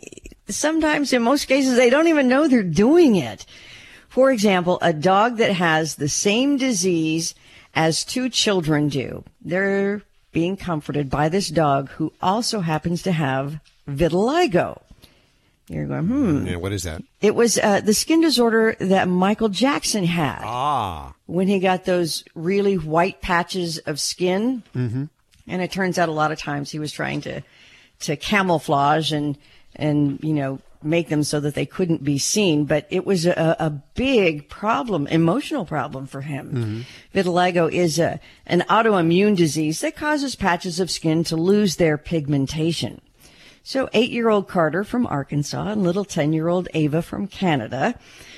[0.48, 3.46] sometimes, in most cases, they don't even know they're doing it.
[4.10, 7.34] For example, a dog that has the same disease
[7.74, 9.24] as two children do.
[9.42, 14.82] They're being comforted by this dog who also happens to have vitiligo.
[15.70, 16.46] You're going, hmm.
[16.46, 17.02] Yeah, what is that?
[17.22, 20.42] It was uh, the skin disorder that Michael Jackson had.
[20.44, 21.14] Ah.
[21.26, 24.64] When he got those really white patches of skin.
[24.76, 25.06] Mm-hmm.
[25.48, 27.42] And it turns out a lot of times he was trying to,
[28.02, 29.38] to camouflage and,
[29.76, 33.56] and, you know, make them so that they couldn't be seen, but it was a,
[33.60, 36.52] a big problem, emotional problem for him.
[36.52, 37.18] Mm-hmm.
[37.18, 43.02] Vitiligo is a, an autoimmune disease that causes patches of skin to lose their pigmentation.
[43.64, 47.98] So eight year old Carter from Arkansas and little 10 year old Ava from Canada.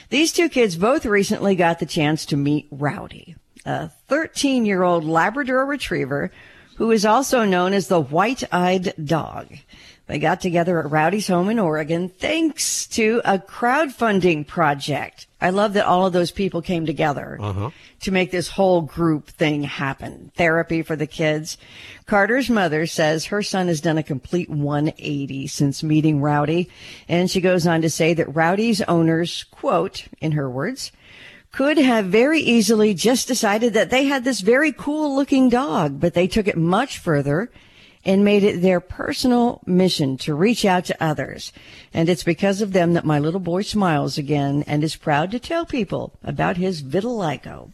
[0.10, 5.04] These two kids both recently got the chance to meet Rowdy, a 13 year old
[5.04, 6.32] Labrador retriever
[6.76, 9.48] who is also known as the white eyed dog.
[10.08, 15.26] They got together at Rowdy's home in Oregon thanks to a crowdfunding project.
[15.42, 17.72] I love that all of those people came together Uh-huh.
[18.02, 20.32] to make this whole group thing happen.
[20.38, 21.58] Therapy for the kids.
[22.06, 26.70] Carter's mother says her son has done a complete 180 since meeting Rowdy.
[27.10, 30.92] And she goes on to say that Rowdy's owners, quote, in her words,
[31.56, 36.14] could have very easily just decided that they had this very cool looking dog, but
[36.14, 37.50] they took it much further
[38.06, 41.52] and made it their personal mission to reach out to others.
[41.94, 45.40] And it's because of them that my little boy smiles again and is proud to
[45.40, 47.72] tell people about his vitiligo,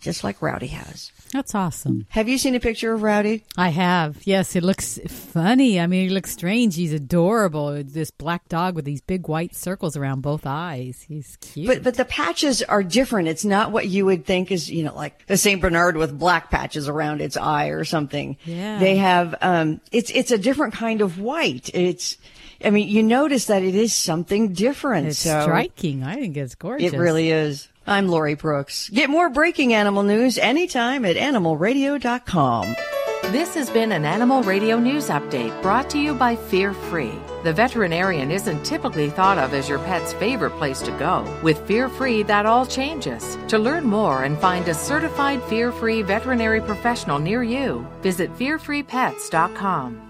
[0.00, 1.10] just like Rowdy has.
[1.32, 2.06] That's awesome.
[2.10, 3.42] Have you seen a picture of Rowdy?
[3.56, 4.24] I have.
[4.24, 5.80] Yes, it looks funny.
[5.80, 6.76] I mean, he looks strange.
[6.76, 7.82] He's adorable.
[7.82, 11.04] This black dog with these big white circles around both eyes.
[11.08, 11.66] He's cute.
[11.66, 13.26] But but the patches are different.
[13.26, 16.52] It's not what you would think is you know like a Saint Bernard with black
[16.52, 18.36] patches around its eye or something.
[18.44, 18.78] Yeah.
[18.78, 21.70] They have um Um, it's it's a different kind of white.
[21.74, 22.16] It's
[22.64, 25.08] I mean you notice that it is something different.
[25.08, 26.02] it's so striking.
[26.02, 26.92] I think it's gorgeous.
[26.92, 27.68] It really is.
[27.86, 28.88] I'm Lori Brooks.
[28.88, 32.74] Get more breaking animal news anytime at animalradio.com.
[33.24, 37.12] This has been an Animal Radio News Update brought to you by Fear Free.
[37.44, 41.30] The veterinarian isn't typically thought of as your pet's favorite place to go.
[41.42, 43.36] With Fear Free, that all changes.
[43.48, 50.03] To learn more and find a certified Fear Free veterinary professional near you, visit fearfreepets.com.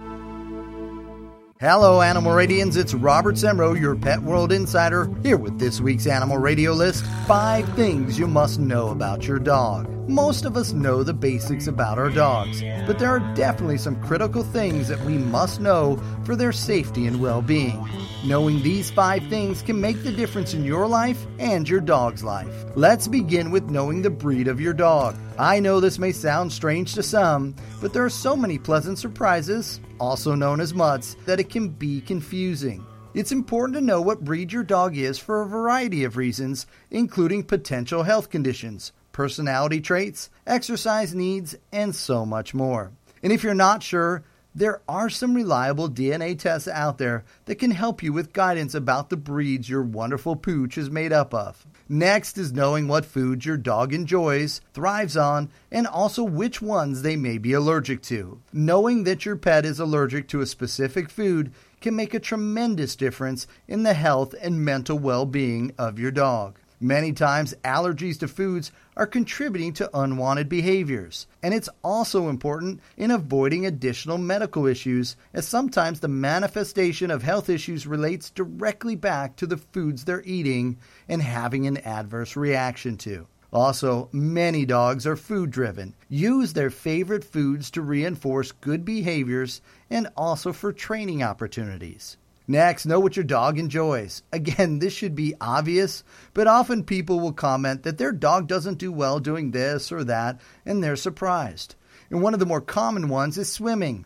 [1.61, 2.77] Hello, Animal Radians.
[2.77, 7.69] It's Robert Semrow, your Pet World Insider, here with this week's Animal Radio list five
[7.75, 9.88] things you must know about your dog.
[10.09, 14.43] Most of us know the basics about our dogs, but there are definitely some critical
[14.43, 17.88] things that we must know for their safety and well being.
[18.25, 22.64] Knowing these five things can make the difference in your life and your dog's life.
[22.75, 25.17] Let's begin with knowing the breed of your dog.
[25.38, 29.81] I know this may sound strange to some, but there are so many pleasant surprises,
[29.99, 32.87] also known as mutts, that it can be confusing.
[33.14, 37.42] It's important to know what breed your dog is for a variety of reasons, including
[37.42, 42.92] potential health conditions, personality traits, exercise needs, and so much more.
[43.20, 44.23] And if you're not sure,
[44.55, 49.11] there are some reliable DNA tests out there that can help you with guidance about
[49.11, 51.66] the breeds your wonderful pooch is made up of.
[51.88, 57.14] Next is knowing what foods your dog enjoys, thrives on, and also which ones they
[57.14, 58.40] may be allergic to.
[58.55, 63.47] Knowing that your pet is allergic to a specific food can make a tremendous difference
[63.68, 66.59] in the health and mental well being of your dog.
[66.81, 71.27] Many times, allergies to foods are contributing to unwanted behaviors.
[71.42, 77.49] And it's also important in avoiding additional medical issues, as sometimes the manifestation of health
[77.49, 83.27] issues relates directly back to the foods they're eating and having an adverse reaction to.
[83.53, 90.09] Also, many dogs are food driven, use their favorite foods to reinforce good behaviors and
[90.17, 92.17] also for training opportunities.
[92.47, 94.23] Next, know what your dog enjoys.
[94.33, 98.93] Again, this should be obvious, but often people will comment that their dog doesn't do
[98.93, 101.77] well doing this or that, and they're surprised.
[102.11, 104.05] And one of the more common ones is swimming.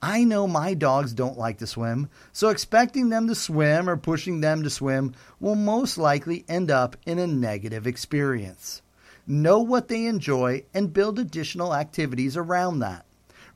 [0.00, 4.40] I know my dogs don't like to swim, so expecting them to swim or pushing
[4.40, 8.80] them to swim will most likely end up in a negative experience.
[9.26, 13.06] Know what they enjoy and build additional activities around that.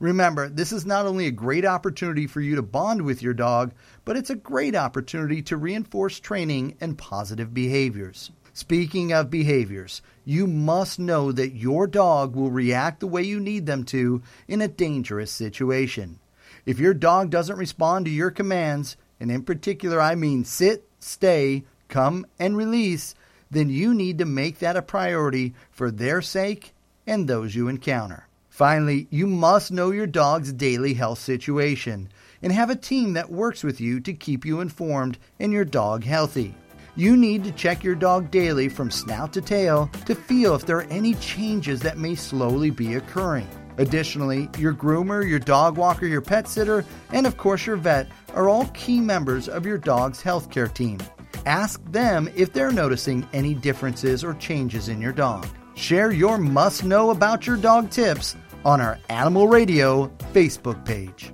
[0.00, 3.72] Remember, this is not only a great opportunity for you to bond with your dog,
[4.04, 8.32] but it's a great opportunity to reinforce training and positive behaviors.
[8.52, 13.66] Speaking of behaviors, you must know that your dog will react the way you need
[13.66, 16.18] them to in a dangerous situation.
[16.64, 21.64] If your dog doesn't respond to your commands, and in particular I mean sit, stay,
[21.88, 23.14] come, and release,
[23.50, 26.72] then you need to make that a priority for their sake
[27.06, 28.28] and those you encounter.
[28.48, 32.08] Finally, you must know your dog's daily health situation
[32.42, 36.04] and have a team that works with you to keep you informed and your dog
[36.04, 36.54] healthy.
[36.94, 40.76] You need to check your dog daily from snout to tail to feel if there
[40.78, 43.48] are any changes that may slowly be occurring.
[43.78, 48.48] Additionally, your groomer, your dog walker, your pet sitter, and of course your vet are
[48.48, 50.98] all key members of your dog's healthcare team.
[51.46, 55.46] Ask them if they're noticing any differences or changes in your dog.
[55.74, 61.32] Share your must know about your dog tips on our Animal Radio Facebook page.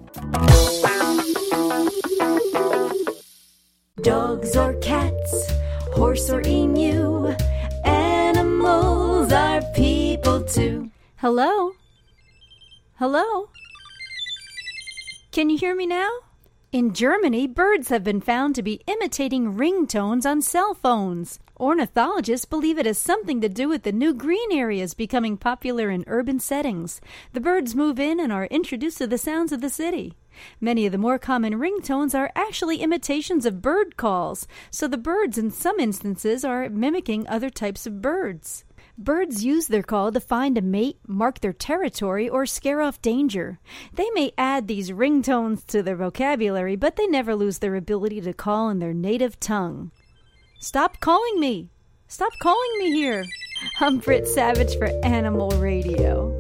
[4.03, 5.51] dogs or cats,
[5.93, 7.27] horse or emu.
[7.85, 10.91] Animals are people too.
[11.17, 11.73] Hello?
[12.99, 13.49] Hello?
[15.31, 16.11] Can you hear me now?
[16.73, 21.39] In Germany, birds have been found to be imitating ringtones on cell phones.
[21.61, 26.03] Ornithologists believe it has something to do with the new green areas becoming popular in
[26.09, 27.01] urban settings.
[27.35, 30.17] The birds move in and are introduced to the sounds of the city.
[30.61, 35.39] Many of the more common ringtones are actually imitations of bird calls, so the birds
[35.39, 38.65] in some instances are mimicking other types of birds.
[39.01, 43.61] Birds use their call to find a mate, mark their territory, or scare off danger.
[43.95, 48.33] They may add these ringtones to their vocabulary, but they never lose their ability to
[48.33, 49.93] call in their native tongue.
[50.59, 51.71] Stop calling me!
[52.09, 53.25] Stop calling me here!
[53.79, 56.35] I'm Britt Savage for Animal Radio.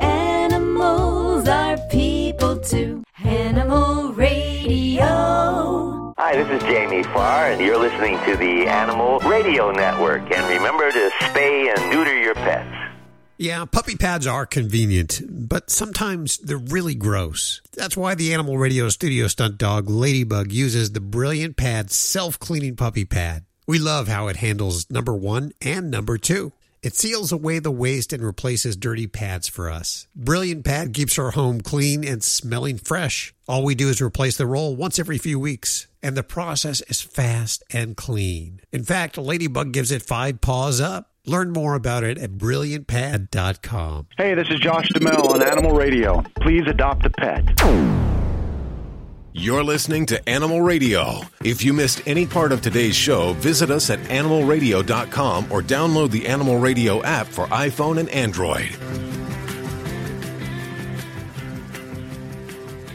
[0.00, 3.04] Animals are people too.
[3.22, 5.91] Animal Radio.
[6.24, 10.22] Hi, this is Jamie Farr, and you're listening to the Animal Radio Network.
[10.30, 12.92] And remember to spay and neuter your pets.
[13.38, 17.60] Yeah, puppy pads are convenient, but sometimes they're really gross.
[17.72, 22.76] That's why the Animal Radio studio stunt dog Ladybug uses the Brilliant Pad self cleaning
[22.76, 23.44] puppy pad.
[23.66, 26.52] We love how it handles number one and number two.
[26.82, 30.08] It seals away the waste and replaces dirty pads for us.
[30.16, 33.32] Brilliant Pad keeps our home clean and smelling fresh.
[33.46, 37.00] All we do is replace the roll once every few weeks, and the process is
[37.00, 38.60] fast and clean.
[38.72, 41.10] In fact, Ladybug gives it five paws up.
[41.24, 44.08] Learn more about it at brilliantpad.com.
[44.18, 46.24] Hey, this is Josh Duhamel on Animal Radio.
[46.40, 47.44] Please adopt a pet.
[49.34, 51.22] You're listening to Animal Radio.
[51.42, 56.26] If you missed any part of today's show, visit us at animalradio.com or download the
[56.26, 58.76] Animal Radio app for iPhone and Android.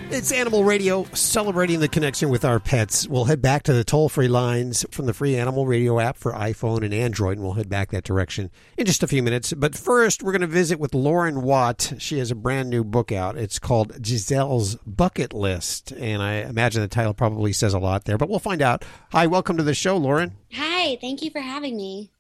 [0.10, 3.10] It's Animal Radio celebrating the connection with our pets.
[3.10, 6.32] We'll head back to the toll free lines from the free Animal Radio app for
[6.32, 9.52] iPhone and Android, and we'll head back that direction in just a few minutes.
[9.52, 11.93] But first, we're going to visit with Lauren Watt.
[11.98, 13.38] She has a brand new book out.
[13.38, 18.17] It's called Gizelle's Bucket List, and I imagine the title probably says a lot there,
[18.17, 18.86] but we'll find out.
[19.12, 20.38] Hi, welcome to the show, Lauren.
[20.54, 22.12] Hi, thank you for having me.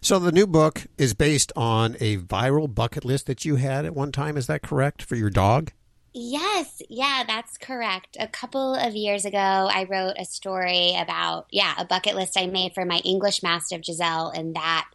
[0.00, 3.94] So, the new book is based on a viral bucket list that you had at
[3.94, 4.36] one time.
[4.36, 5.70] Is that correct for your dog?
[6.18, 8.16] Yes, yeah, that's correct.
[8.18, 12.46] A couple of years ago, I wrote a story about, yeah, a bucket list I
[12.46, 14.88] made for my English Mastiff Gizelle, and that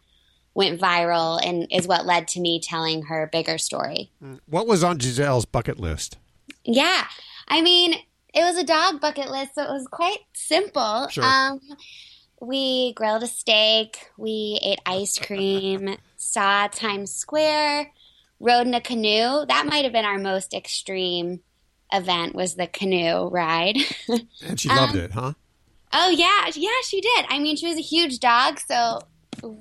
[0.52, 4.10] went viral and is what led to me telling her bigger story.
[4.46, 6.18] What was on Gizelle's bucket list?
[6.64, 7.04] Yeah,
[7.46, 7.94] I mean,
[8.34, 11.06] it was a dog bucket list, so it was quite simple.
[11.06, 11.22] Sure.
[11.22, 11.60] Um,
[12.40, 17.92] we grilled a steak, we ate ice cream, saw Times Square,
[18.42, 19.46] rode in a canoe.
[19.46, 21.40] That might have been our most extreme
[21.92, 23.76] event was the canoe ride.
[24.46, 25.32] And she loved Um, it, huh?
[25.94, 27.26] Oh yeah, yeah, she did.
[27.28, 29.00] I mean, she was a huge dog, so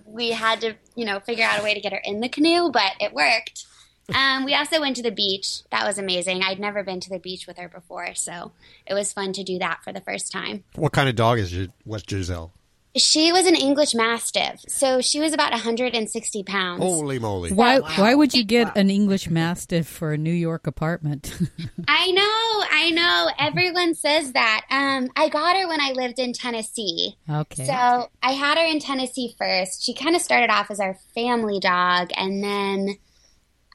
[0.06, 2.70] we had to, you know, figure out a way to get her in the canoe,
[2.72, 3.66] but it worked.
[4.14, 5.62] Um, we also went to the beach.
[5.70, 6.42] That was amazing.
[6.44, 8.52] I'd never been to the beach with her before, so
[8.86, 10.66] it was fun to do that for the first time.
[10.76, 12.52] What kind of dog is was Gizelle?
[12.96, 16.84] She was an English Mastiff, so she was about 160 pounds.
[16.84, 17.52] Holy moly!
[17.54, 17.80] Why?
[17.80, 21.34] Why would you get an English Mastiff for a New York apartment?
[21.88, 23.30] I know, I know.
[23.40, 24.66] Everyone says that.
[24.70, 27.18] Um, I got her when I lived in Tennessee.
[27.30, 27.66] Okay.
[27.66, 29.84] So I had her in Tennessee first.
[29.84, 32.98] She kind of started off as our family dog, and then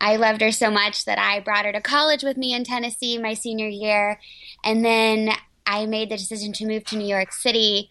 [0.00, 3.18] I loved her so much that I brought her to college with me in Tennessee
[3.18, 4.20] my senior year.
[4.64, 5.30] And then
[5.66, 7.88] I made the decision to move to New York City.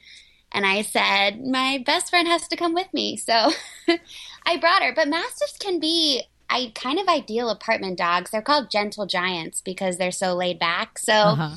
[0.56, 3.18] And I said, my best friend has to come with me.
[3.18, 3.52] So
[4.46, 4.94] I brought her.
[4.96, 8.32] But Mastiffs can be I kind of ideal apartment dogs.
[8.32, 10.98] They're called gentle giants because they're so laid back.
[10.98, 11.56] So Uh-huh.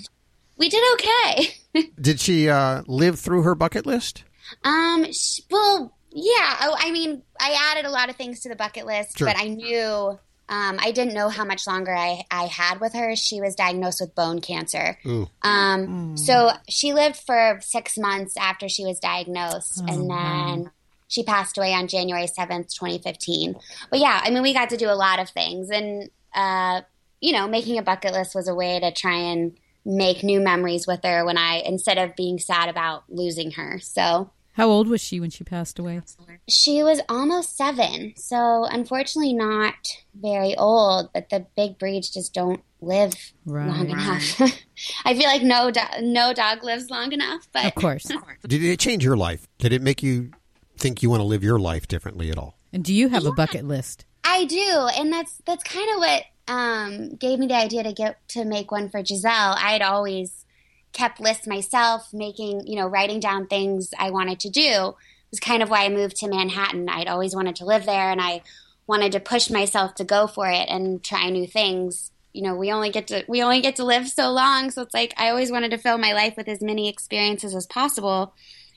[0.57, 1.55] we did okay.
[2.01, 4.25] Did she uh, live through her bucket list?
[4.65, 6.57] Um, sh- well, yeah.
[6.63, 9.27] Oh, I mean, I added a lot of things to the bucket list, Sure.
[9.29, 13.15] but I knew um, I didn't know how much longer I, I had with her.
[13.17, 14.99] She was diagnosed with bone cancer.
[15.07, 15.29] Ooh.
[15.43, 20.71] Um, so she lived for six months after she was diagnosed, and then
[21.09, 23.57] she passed away on January seventh, twenty fifteen.
[23.91, 26.83] But yeah, I mean, we got to do a lot of things, and uh,
[27.21, 30.87] you know, making a bucket list was a way to try and make new memories
[30.87, 33.79] with her when I instead of being sad about losing her.
[33.81, 36.03] So How old was she when she passed away?
[36.49, 39.77] she was almost seven, so unfortunately not
[40.21, 41.11] very old.
[41.15, 43.15] But the big breeds just don't live
[43.47, 44.41] long enough.
[45.05, 47.49] I feel like no do- no dog lives long enough.
[47.53, 48.11] But Of course.
[48.49, 49.47] Did it change your life?
[49.59, 50.33] Did it make you
[50.77, 52.59] think you want to live your life differently at all?
[52.73, 54.07] And do you have a bucket list?
[54.25, 58.17] I do, and that's that's kind of what um, gave me the idea to get
[58.31, 59.55] to make one for Gizelle.
[59.57, 60.45] I had always
[60.93, 64.95] kept lists myself, making, you know, writing down things I wanted to do
[65.31, 66.89] was kind of why I moved to Manhattan.
[66.89, 68.43] I'd always wanted to live there and I
[68.87, 72.11] wanted to push myself to go for it and try new things.
[72.33, 74.95] You know, we only get to we only get to live so long, so it's
[74.95, 78.35] like I always wanted to fill my life with as many experiences as possible.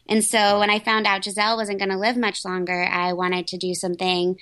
[0.10, 3.48] And so when I found out Gizelle wasn't going to live much longer, I wanted
[3.48, 4.38] to do something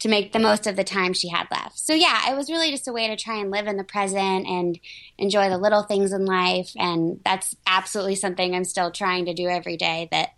[0.00, 1.78] to make the most of the time she had left.
[1.78, 4.46] So yeah, it was really just a way to try and live in the present
[4.46, 4.78] and
[5.18, 9.46] enjoy the little things in life and that's absolutely something I'm still trying to do
[9.46, 10.30] every day that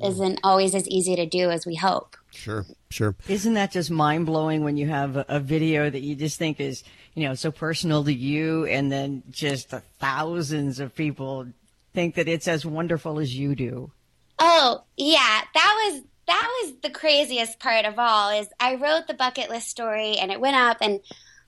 [0.00, 0.08] mm.
[0.08, 2.16] isn't always as easy to do as we hope.
[2.32, 3.14] Sure, sure.
[3.28, 6.58] Isn't that just mind blowing when you have a, a video that you just think
[6.58, 6.82] is,
[7.14, 11.46] you know, so personal to you and then just the thousands of people
[11.92, 13.90] think that it's as wonderful as you do?
[14.38, 19.14] Oh, yeah, that was that was the craziest part of all is I wrote the
[19.14, 21.00] bucket list story and it went up and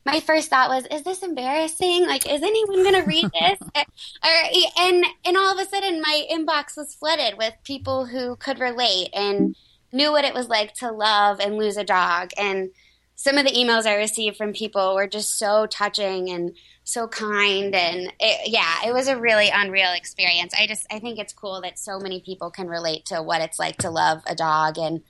[0.04, 2.06] my first thought was, is this embarrassing?
[2.06, 3.58] Like, is anyone going to read this?
[4.78, 9.10] and, and all of a sudden my inbox was flooded with people who could relate
[9.12, 9.54] and
[9.92, 12.30] knew what it was like to love and lose a dog.
[12.38, 12.70] And
[13.16, 16.56] some of the emails I received from people were just so touching and
[16.88, 21.18] so kind and it, yeah it was a really unreal experience i just i think
[21.18, 24.34] it's cool that so many people can relate to what it's like to love a
[24.34, 25.02] dog and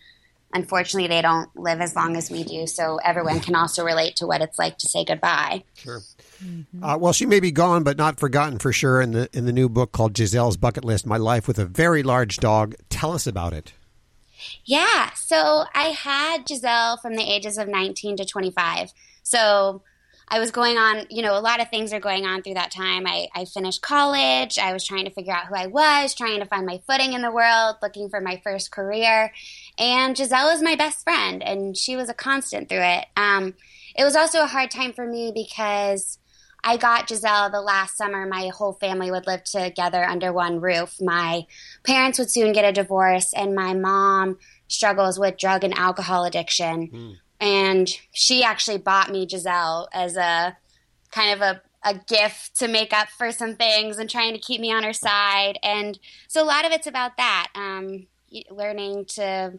[0.53, 4.26] unfortunately they don't live as long as we do so everyone can also relate to
[4.26, 6.01] what it's like to say goodbye Sure.
[6.83, 9.01] Uh, well, she may be gone, but not forgotten for sure.
[9.01, 12.05] In the in the new book called Gizelle's Bucket List: My Life with a Very
[12.05, 12.76] Large Dog.
[12.89, 13.72] Tell us about it.
[14.64, 15.12] Yeah.
[15.14, 18.93] So I had Gizelle from the ages of 19 to 25.
[19.24, 19.83] So
[20.31, 22.70] I was going on, you know, a lot of things are going on through that
[22.70, 23.07] time.
[23.07, 24.59] I, I finished college.
[24.59, 27.22] I was trying to figure out who I was, trying to find my footing in
[27.22, 29.33] the world, looking for my first career.
[29.79, 33.07] And Gizelle was my best friend, and she was a constant through it.
[33.16, 33.55] Um,
[33.97, 36.18] it was also a hard time for me because
[36.62, 38.26] I got Gizelle the last summer.
[38.26, 40.97] My whole family would live together under one roof.
[41.01, 41.47] My
[41.85, 47.18] parents would soon get a divorce, and my mom struggles with drug and alcohol addiction.
[47.41, 50.57] And she actually bought me Gizelle as a
[51.11, 54.61] kind of a, a gift to make up for some things and trying to keep
[54.61, 55.59] me on her side.
[55.62, 58.07] And so a lot of it's about that um,
[58.51, 59.59] learning to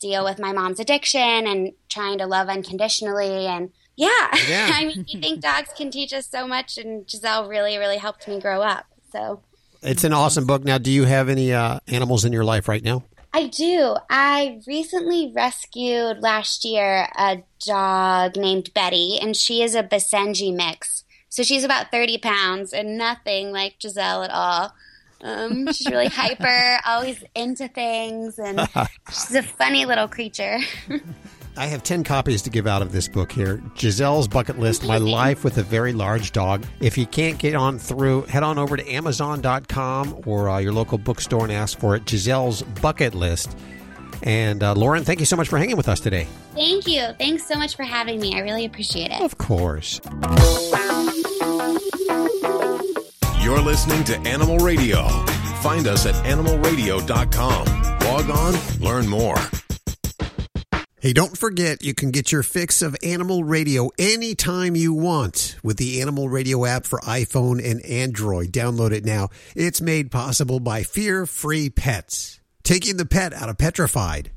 [0.00, 3.46] deal with my mom's addiction and trying to love unconditionally.
[3.46, 4.70] And yeah, Yeah.
[4.74, 8.28] I mean, you think dogs can teach us so much, and Gizelle really, really helped
[8.28, 8.86] me grow up.
[9.10, 9.42] So
[9.82, 10.64] It's an awesome book.
[10.64, 13.02] Now, do you have any uh, animals in your life right now?
[13.32, 13.96] I do.
[14.08, 21.04] I recently rescued last year a dog named Betty, and she is a Basenji mix.
[21.28, 24.74] So she's about 30 pounds and nothing like Gizelle at all.
[25.20, 28.66] Um, she's really hyper, always into things, and
[29.08, 30.58] she's a funny little creature.
[31.58, 33.60] I have 10 copies to give out of this book here.
[33.74, 36.64] Gizelle's Bucket List My Life with a Very Large Dog.
[36.80, 40.98] If you can't get on through, head on over to Amazon.com or uh, your local
[40.98, 42.04] bookstore and ask for it.
[42.04, 43.58] Gizelle's Bucket List.
[44.22, 46.28] And uh, Lauren, thank you so much for hanging with us today.
[46.54, 47.08] Thank you.
[47.18, 48.36] Thanks so much for having me.
[48.36, 49.20] I really appreciate it.
[49.20, 50.00] Of course.
[53.42, 55.08] You're listening to Animal Radio.
[55.62, 57.98] Find us at animalradio.com.
[58.06, 59.36] Log on, learn more.
[61.00, 65.76] Hey, don't forget you can get your fix of Animal Radio anytime you want with
[65.76, 68.48] the Animal Radio app for iPhone and Android.
[68.48, 69.28] Download it now.
[69.54, 74.32] It's made possible by Fear Free Pets, taking the pet out of petrified.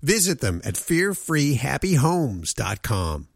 [0.00, 3.28] Visit them at fearfreehappyhomes.com.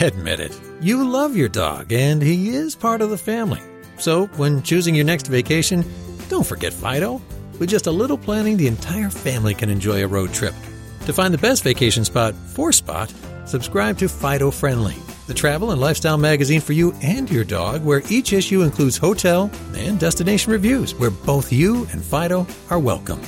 [0.00, 0.58] Admit it.
[0.80, 3.60] You love your dog, and he is part of the family.
[3.98, 5.84] So, when choosing your next vacation,
[6.30, 7.20] don't forget Fido.
[7.58, 10.54] With just a little planning, the entire family can enjoy a road trip.
[11.06, 13.12] To find the best vacation spot for Spot,
[13.44, 14.94] subscribe to Fido Friendly,
[15.26, 19.50] the travel and lifestyle magazine for you and your dog, where each issue includes hotel
[19.74, 23.20] and destination reviews, where both you and Fido are welcome.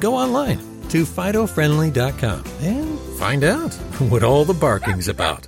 [0.00, 0.58] Go online
[0.88, 3.74] to FidoFriendly.com and find out
[4.08, 5.46] what all the barking's about.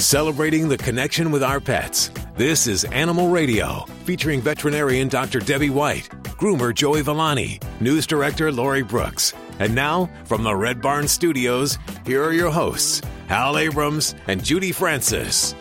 [0.00, 2.10] Celebrating the connection with our pets.
[2.36, 5.38] This is Animal Radio, featuring veterinarian Dr.
[5.38, 9.32] Debbie White, groomer Joey Villani, news director Lori Brooks.
[9.58, 14.72] And now, from the Red Barn Studios, here are your hosts, Hal Abrams and Judy
[14.72, 15.54] Francis.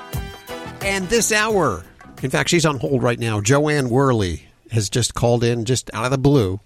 [0.81, 1.83] And this hour,
[2.23, 3.39] in fact, she's on hold right now.
[3.39, 6.59] Jo Anne Worley has just called in just out of the blue.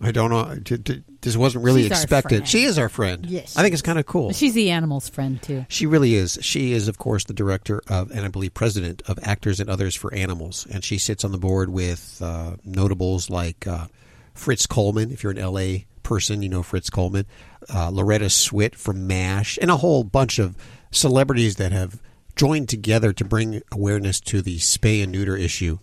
[0.00, 0.58] I don't know.
[0.64, 2.46] t- t- This wasn't really She's expected.
[2.46, 3.24] She is our friend.
[3.26, 4.32] Yes, I think it's kind of cool.
[4.32, 5.64] She's the animal's friend too.
[5.68, 6.38] She really is.
[6.42, 9.94] She is, of course, the director of, and I believe president of Actors and Others
[9.96, 10.66] for Animals.
[10.70, 13.86] And she sits on the board with uh, notables like uh,
[14.36, 15.10] Fritz Coleman.
[15.10, 17.26] If you're an LA person, you know Fritz Coleman.
[17.72, 20.56] Uh, Loretta Swit from MASH, and a whole bunch of
[20.92, 22.00] celebrities that have
[22.36, 25.78] joined together to bring awareness to the spay and neuter issue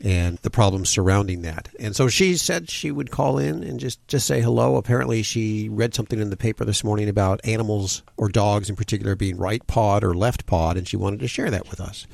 [0.00, 1.68] and the problems surrounding that.
[1.78, 4.76] And so she said she would call in and just, just say hello.
[4.76, 9.16] Apparently, she read something in the paper this morning about animals or dogs in particular
[9.16, 12.06] being right pawed or left pawed, and she wanted to share that with us.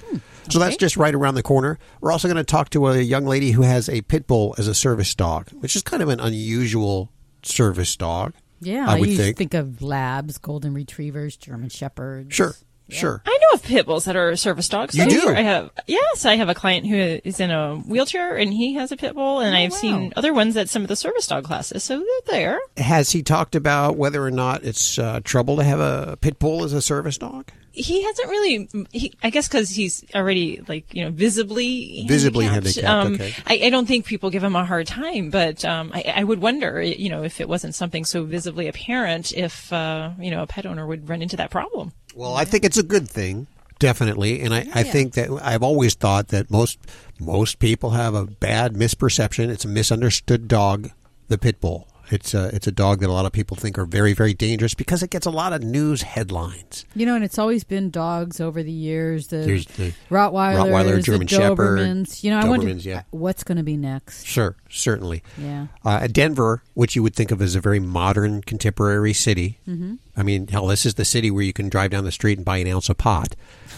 [0.51, 1.79] So that's just right around the corner.
[2.01, 4.69] We're also going to talk to a young lady who has a pit bull as
[4.69, 7.11] a service dog, which is kind of an unusual
[7.43, 8.35] service dog.
[8.61, 9.37] Yeah, I would think.
[9.37, 12.35] think of labs, golden retrievers, German shepherds.
[12.35, 12.55] Sure,
[12.89, 13.23] sure.
[13.27, 14.95] I know of pit bulls that are service dogs.
[14.97, 15.29] You I do?
[15.29, 18.93] I have yes, I have a client who is in a wheelchair and he has
[18.93, 21.83] a pit bull, and I've seen other ones at some of the service dog classes.
[21.85, 22.61] So they're there.
[22.77, 26.65] Has he talked about whether or not it's uh, trouble to have a pit bull
[26.65, 27.51] as a service dog?
[27.77, 28.69] He hasn't really.
[28.93, 32.87] He, I guess because he's already like you know visibly Visibly handicapped.
[32.87, 33.35] handicapped, Um, okay.
[33.65, 36.41] I, I don't think people give him a hard time, but um, I, I would
[36.41, 40.47] wonder, you know, if it wasn't something so visibly apparent, if uh, you know a
[40.47, 41.93] pet owner would run into that problem.
[42.15, 43.49] Well, I think it's a good thing,
[43.79, 46.79] definitely, and I, I think that I've always thought that most
[47.19, 49.49] most people have a bad misperception.
[49.49, 50.91] It's a misunderstood dog,
[51.29, 51.89] the pit bull.
[52.11, 54.75] It's a it's a dog that a lot of people think are very very dangerous
[54.75, 56.85] because it gets a lot of news headlines.
[56.95, 59.29] You know, and it's always been dogs over the years.
[59.29, 63.03] The There's the Rottweilers, Rottweiler, German the Shepherd, You know, I wonder yeah.
[63.11, 64.25] what's going to be next.
[64.27, 65.23] Sure, certainly.
[65.39, 65.69] Yeah.
[65.85, 69.59] Uh, Denver, which you would think of as a very modern, contemporary city.
[69.69, 69.99] Mhm.
[70.17, 72.45] I mean, hell, this is the city where you can drive down the street and
[72.45, 73.35] buy an ounce of pot.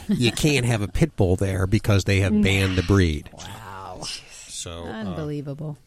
[0.08, 3.30] you can't have a pit bull there because they have banned the breed.
[3.32, 4.02] Wow.
[4.48, 5.78] So uh, Unbelievable.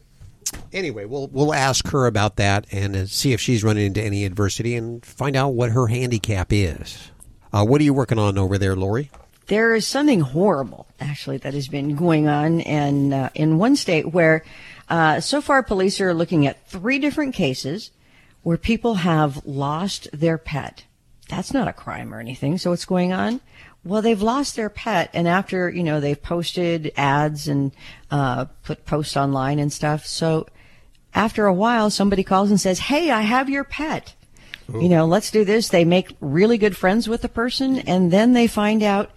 [0.72, 4.24] Anyway, we'll we'll ask her about that and uh, see if she's running into any
[4.24, 7.10] adversity and find out what her handicap is.
[7.52, 9.10] Uh, what are you working on over there, Lori?
[9.46, 14.12] There is something horrible, actually, that has been going on in uh, in one state
[14.12, 14.44] where,
[14.88, 17.90] uh, so far, police are looking at three different cases
[18.42, 20.84] where people have lost their pet.
[21.30, 22.58] That's not a crime or anything.
[22.58, 23.40] So what's going on?
[23.84, 27.72] Well, they've lost their pet, and after you know they've posted ads and
[28.10, 30.04] uh, put posts online and stuff.
[30.06, 30.46] So
[31.14, 34.14] after a while, somebody calls and says, "Hey, I have your pet."
[34.72, 35.68] You know, let's do this.
[35.68, 39.10] They make really good friends with the person, and then they find out,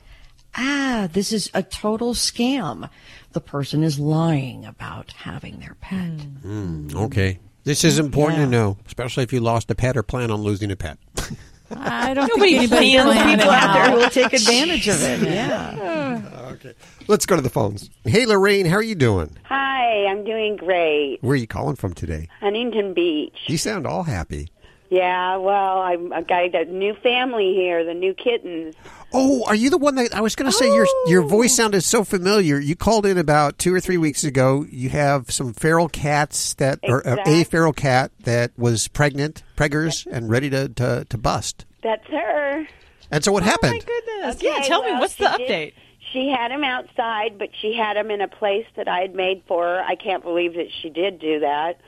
[0.58, 2.90] ah, this is a total scam.
[3.34, 6.18] The person is lying about having their pet.
[6.44, 7.40] Mm, okay.
[7.66, 10.72] This is important to know, especially if you lost a pet or plan on losing
[10.72, 10.98] a pet.
[11.78, 15.02] I don't Nobody think anybody's plans planning People out there who will take advantage of
[15.04, 15.22] it.
[15.22, 16.22] Yeah.
[16.54, 16.74] okay.
[17.08, 17.90] Let's go to the phones.
[18.06, 19.38] Hey, Lorraine, how are you doing?
[19.46, 21.18] Hi, I'm doing great.
[21.22, 22.28] Where are you calling from today?
[22.40, 23.38] Huntington Beach.
[23.48, 24.50] You sound all happy.
[24.94, 28.76] Yeah, well, I'm, I got a new family here, the new kittens.
[29.12, 31.82] Oh, are you the one that I was going to say your your voice sounded
[31.82, 32.60] so familiar?
[32.60, 34.66] You called in about two or three weeks ago.
[34.70, 40.06] You have some feral cats that, or uh, a feral cat that was pregnant, preggers,
[40.12, 41.66] and ready to, to, to bust.
[41.82, 42.68] That's her.
[43.10, 43.84] And so what happened?
[43.88, 44.44] Oh my goodness.
[44.44, 45.74] yeah, tell me what's she the did- update?
[46.12, 49.42] She had him outside, but she had him in a place that I had made
[49.48, 49.82] for her.
[49.82, 51.80] I can't believe that she did do that.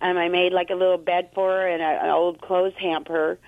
[0.00, 3.38] Um, I made like a little bed for her and a, an old clothes hamper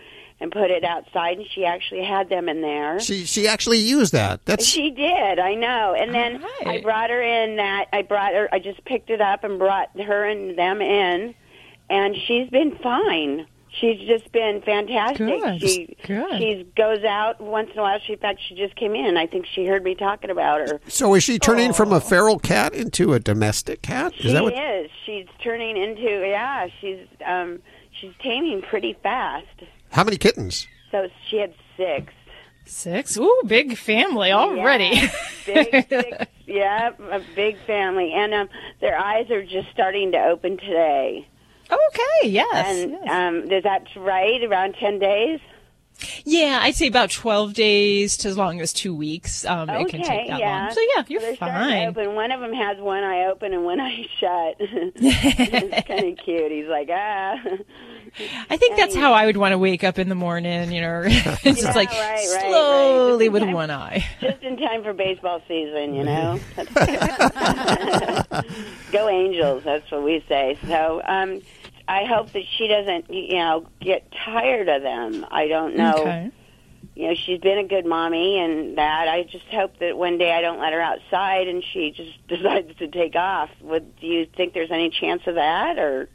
[0.41, 2.99] and put it outside, and she actually had them in there.
[3.01, 4.45] She she actually used that.
[4.45, 5.95] That's She did, I know.
[5.97, 9.45] And then I brought her in that I brought her I just picked it up
[9.45, 11.35] and brought her and them in
[11.93, 13.47] and she's been fine.
[13.81, 15.19] She's just been fantastic.
[15.19, 15.61] Good.
[15.61, 16.39] She Good.
[16.39, 17.99] she goes out once in a while.
[18.07, 19.17] She in fact she just came in.
[19.17, 20.81] I think she heard me talking about her.
[20.89, 21.15] so.
[21.15, 24.13] Is she turning from a feral cat into a domestic cat?
[24.15, 24.53] Is she that what?
[24.55, 24.91] is.
[25.07, 27.61] She's turning into yeah, she's um
[27.99, 29.47] she's taming pretty fast.
[29.91, 30.67] How many kittens?
[30.91, 32.13] So she had six.
[32.65, 33.17] Six?
[33.17, 34.91] Ooh, big family already.
[34.95, 35.11] Yeah,
[35.47, 38.49] big, six, yeah, a big family, and um,
[38.81, 41.27] their eyes are just starting to open today.
[41.73, 42.67] Okay, yes.
[42.67, 44.43] And um, is that right?
[44.45, 45.41] Around ten days?
[46.25, 49.45] Yeah, I'd say about 12 days to as long as two weeks.
[49.45, 50.65] Um, it can take that yeah.
[50.65, 50.75] long.
[50.75, 51.89] So, yeah, you're They're starting fine.
[51.89, 52.15] Open.
[52.17, 54.57] One of them has one eye open and one eye shut.
[54.59, 56.51] it's kind of cute.
[56.51, 57.37] He's like, ah.
[58.51, 61.03] I think that's how I would want to wake up in the morning, you know.
[61.07, 62.51] it's Yeah, just like right, right, right.
[62.51, 64.05] slowly Just with time- one eye.
[64.21, 66.41] Just in time for baseball season, you know.
[68.91, 69.63] Go Angels!
[69.65, 70.59] That's what we say.
[70.67, 71.41] So, um,
[71.89, 75.27] I hope that she doesn't, you know, get tired of them.
[75.31, 75.95] I don't know.
[75.99, 76.31] Okay.
[76.95, 79.09] You know, she's been a good mommy and that.
[79.09, 82.77] I just hope that one day I don't let her outside and she just decides
[82.79, 83.51] to take off.
[83.63, 86.09] Would do you think there's any chance of that or?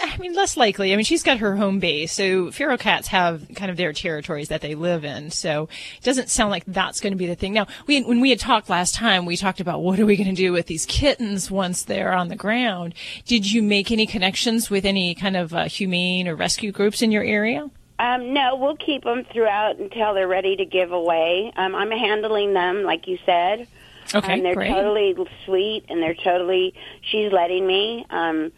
[0.00, 0.92] I mean, less likely.
[0.92, 4.48] I mean, she's got her home base, so feral cats have kind of their territories
[4.48, 5.30] that they live in.
[5.30, 7.52] So it doesn't sound like that's going to be the thing.
[7.52, 10.28] Now, we, when we had talked last time, we talked about what are we going
[10.28, 12.94] to do with these kittens once they're on the ground.
[13.26, 17.12] Did you make any connections with any kind of uh, humane or rescue groups in
[17.12, 17.70] your area?
[17.98, 21.52] Um, no, we'll keep them throughout until they're ready to give away.
[21.56, 23.66] Um, I'm handling them, like you said.
[24.14, 24.70] Okay, um, they're great.
[24.70, 25.14] totally
[25.44, 26.74] sweet, and they're totally.
[27.02, 28.06] She's letting me.
[28.08, 28.52] Um,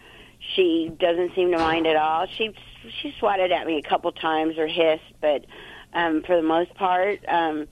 [0.54, 2.26] she doesn't seem to mind at all.
[2.36, 2.54] She
[3.02, 5.44] she swatted at me a couple times or hissed, but
[5.92, 7.66] um, for the most part, um,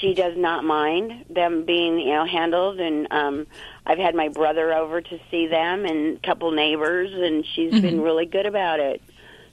[0.00, 2.80] she does not mind them being you know handled.
[2.80, 3.46] And um,
[3.86, 7.98] I've had my brother over to see them and a couple neighbors, and she's been
[7.98, 8.04] Mhm.
[8.04, 9.02] really good about it.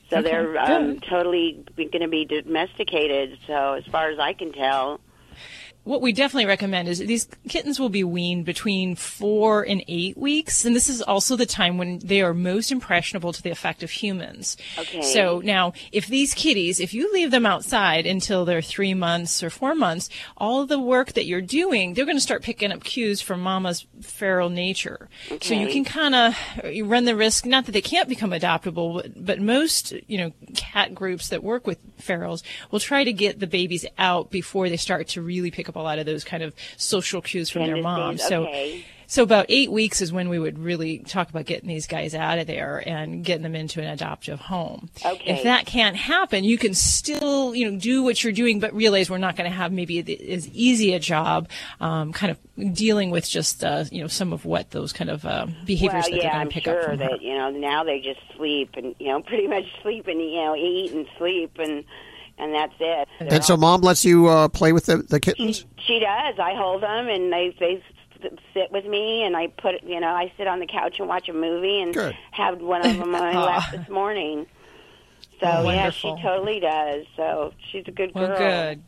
[0.09, 1.03] So Okay, they're um, good.
[1.03, 3.37] totally going to be domesticated.
[3.47, 4.99] So as far as I can tell.
[5.89, 10.63] What we definitely recommend is these kittens will be weaned between four and eight weeks,
[10.63, 13.89] and this is also the time when they are most impressionable to the effect of
[13.89, 14.55] humans.
[14.77, 15.01] Okay.
[15.01, 19.49] So now, if these kitties, if you leave them outside until they're three months or
[19.49, 23.19] four months, all the work that you're doing, they're going to start picking up cues
[23.19, 25.09] from mama's feral nature.
[25.31, 25.39] Okay.
[25.47, 26.35] So you can kind of
[26.87, 30.93] run the risk, not that they can't become adoptable, but, but most, you know, cat
[30.93, 35.07] groups that work with ferals will try to get the babies out before they start
[35.07, 38.17] to really pick up a lot of those kind of social cues from their mom.
[38.17, 38.83] So, Okay.
[39.07, 42.37] so about eight weeks is when we would really talk about getting these guys out
[42.37, 44.89] of there and getting them into an adoptive home.
[45.03, 45.33] Okay.
[45.33, 49.09] If that can't happen, you can still, you know, do what you're doing, but realize
[49.09, 49.99] we're not going to have maybe
[50.31, 51.49] as easy a job,
[51.81, 55.25] um, kind of dealing with just, uh, you know, some of what those kind of
[55.25, 57.09] uh, behaviors well, that they're going to pick sure up from her.
[57.09, 60.35] that you know now they just sleep and you know pretty much sleep and you
[60.35, 61.83] know eat and sleep and
[62.39, 63.07] and that's it.
[63.19, 65.65] And so mom lets you uh, play with the, the kittens?
[65.85, 66.39] She does.
[66.39, 67.75] I hold them and they they
[68.23, 71.07] s- sit with me and I put you know I sit on the couch and
[71.07, 72.15] watch a movie and Good.
[72.31, 74.45] have one of them on my lap this morning.
[75.39, 77.05] So Oh, yeah, she totally does.
[77.15, 78.27] So she's a good girl.
[78.29, 78.83] Well, good.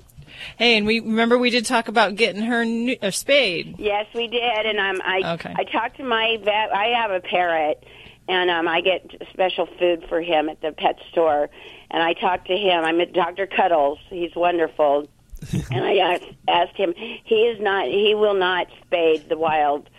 [0.57, 3.77] Hey, and we remember we did talk about getting her new, a spayed.
[3.79, 5.53] Yes, we did, and um, I Okay.
[5.57, 6.73] I talked to my vet.
[6.73, 7.83] I have a parrot,
[8.31, 11.49] and um, I get special food for him at the pet store.
[11.89, 12.83] And I talked to him.
[12.85, 13.45] I'm at Dr.
[13.47, 13.99] Cuddles.
[14.09, 15.09] He's wonderful.
[15.71, 16.93] and I asked, asked him.
[16.95, 17.87] He is not.
[17.87, 19.89] He will not spade the wild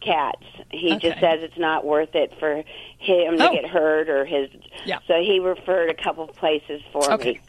[0.00, 0.42] cats.
[0.70, 2.56] He just says it's not worth it for
[2.98, 3.52] him to Oh.
[3.52, 4.48] get hurt or his.
[4.84, 4.98] Yeah.
[5.06, 7.32] So he referred a couple of places for Okay.
[7.34, 7.40] me.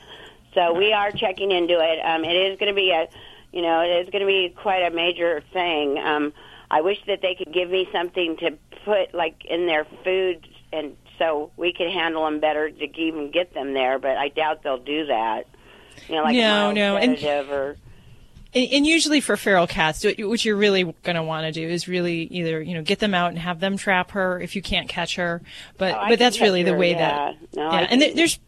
[0.54, 2.00] So we are checking into it.
[2.06, 3.08] Um, it is going to be a,
[3.52, 5.98] you know, it is going to be quite a major thing.
[6.00, 6.34] Um,
[6.70, 8.52] I wish that they could give me something to
[8.86, 13.54] put like in their food, and so we could handle them better to even get
[13.54, 14.00] them there.
[14.00, 15.48] But I doubt they'll do that.
[16.08, 17.78] You know, like No, no, and- or
[18.54, 21.68] And, and usually for feral cats, what what you're really going to want to do
[21.68, 24.62] is really either you know get them out and have them trap her if you
[24.62, 25.42] can't catch her.
[25.78, 27.34] But Oh, but that's really the way yeah.
[27.34, 27.88] that No, yeah.
[27.90, 28.40] And there's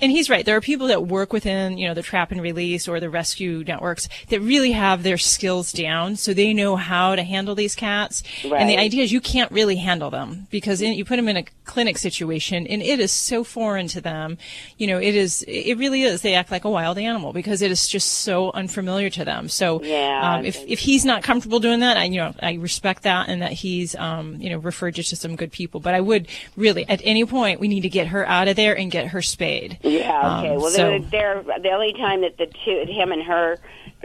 [0.00, 0.44] and he's right.
[0.44, 3.64] There are people that work within, you know, the trap and release or the rescue
[3.66, 8.22] networks that really have their skills down, so they know how to handle these cats.
[8.60, 11.36] And the idea is you can't really handle them because in, you put them in
[11.36, 14.38] a clinic situation, and it is so foreign to them.
[14.76, 15.42] You know, it is.
[15.48, 16.22] It really is.
[16.22, 19.48] They act like a wild animal because it is just so unfamiliar to them.
[19.48, 20.34] So Yeah.
[20.36, 23.42] um, if if he's not comfortable doing that, I you know I respect that and
[23.42, 25.80] that he's um, you know referred you to some good people.
[25.80, 28.76] But I would really at any point we need to get her out of there
[28.76, 29.78] and get her spayed.
[29.88, 30.38] Yeah.
[30.38, 30.54] Okay.
[30.54, 33.58] Um, well, so- they're, they're the only time that the two, him and her,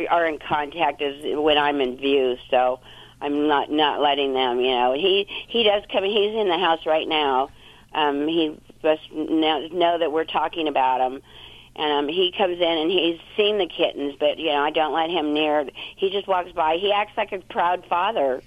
[0.10, 2.38] are in contact is when I'm in view.
[2.50, 2.80] So
[3.22, 4.60] I'm not not letting them.
[4.60, 6.04] You know, he he does come.
[6.04, 7.50] He's in the house right now.
[7.94, 11.22] Um, he must know, know that we're talking about him.
[11.76, 14.94] And um, he comes in and he's seen the kittens, but you know I don't
[14.94, 15.68] let him near.
[15.96, 16.78] He just walks by.
[16.78, 18.42] He acts like a proud father.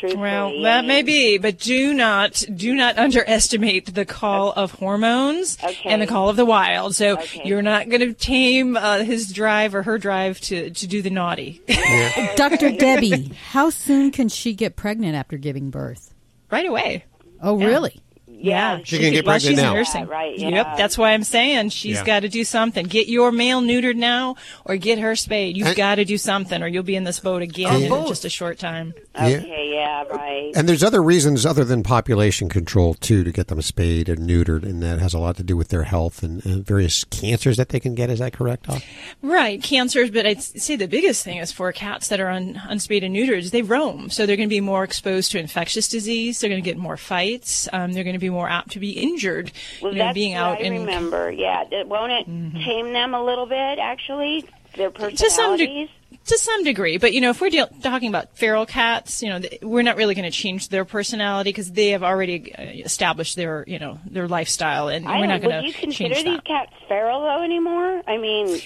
[0.00, 5.58] Truthfully, Well, that may be, but do not do not underestimate the call of hormones
[5.84, 6.94] and the call of the wild.
[6.94, 11.02] So you're not going to tame uh, his drive or her drive to to do
[11.02, 11.60] the naughty.
[12.36, 12.70] Dr.
[12.72, 16.14] Debbie, how soon can she get pregnant after giving birth?
[16.50, 17.04] Right away.
[17.42, 17.66] Oh, Yeah.
[17.66, 18.00] really?
[18.42, 19.74] Yeah, She can get while pregnant she's now.
[19.74, 20.06] Nursing.
[20.06, 22.04] Yeah, right, Yep, that's why I'm saying she's Yeah.
[22.04, 22.86] got to do something.
[22.86, 25.56] Get your male neutered now, or get her spayed.
[25.56, 28.30] You've got to do something, or you'll be in this boat again in just a
[28.30, 28.94] short time.
[29.14, 30.52] Okay, yeah, right.
[30.54, 34.62] And there's other reasons other than population control too to get them spayed and neutered,
[34.62, 37.68] and that has a lot to do with their health and uh, various cancers that
[37.70, 38.08] they can get.
[38.10, 38.66] Is that correct?
[38.68, 38.82] Doc?
[39.22, 43.04] Right, cancers, but I'd say the biggest thing is for cats that are un, unspayed
[43.04, 46.40] and neutered they roam, so they're going to be more exposed to infectious disease.
[46.40, 47.68] They're going to get more fights.
[47.72, 49.52] Um, they're going to be more apt to be injured.
[49.82, 51.30] Well, you know, that's being what out I in remember.
[51.30, 52.26] Yeah, It- won't it
[52.64, 53.78] tame them a little bit?
[53.78, 54.44] Actually,
[54.76, 55.26] their personalities.
[55.26, 55.90] to some de-
[56.26, 56.96] to some degree.
[56.98, 59.96] But you know, if we're deal- talking about feral cats, you know, th- we're not
[59.96, 63.98] really going to change their personality because they have already uh, established their you know
[64.06, 68.02] their lifestyle, and I we're not going Would you consider these cats feral though anymore?
[68.06, 68.60] I mean,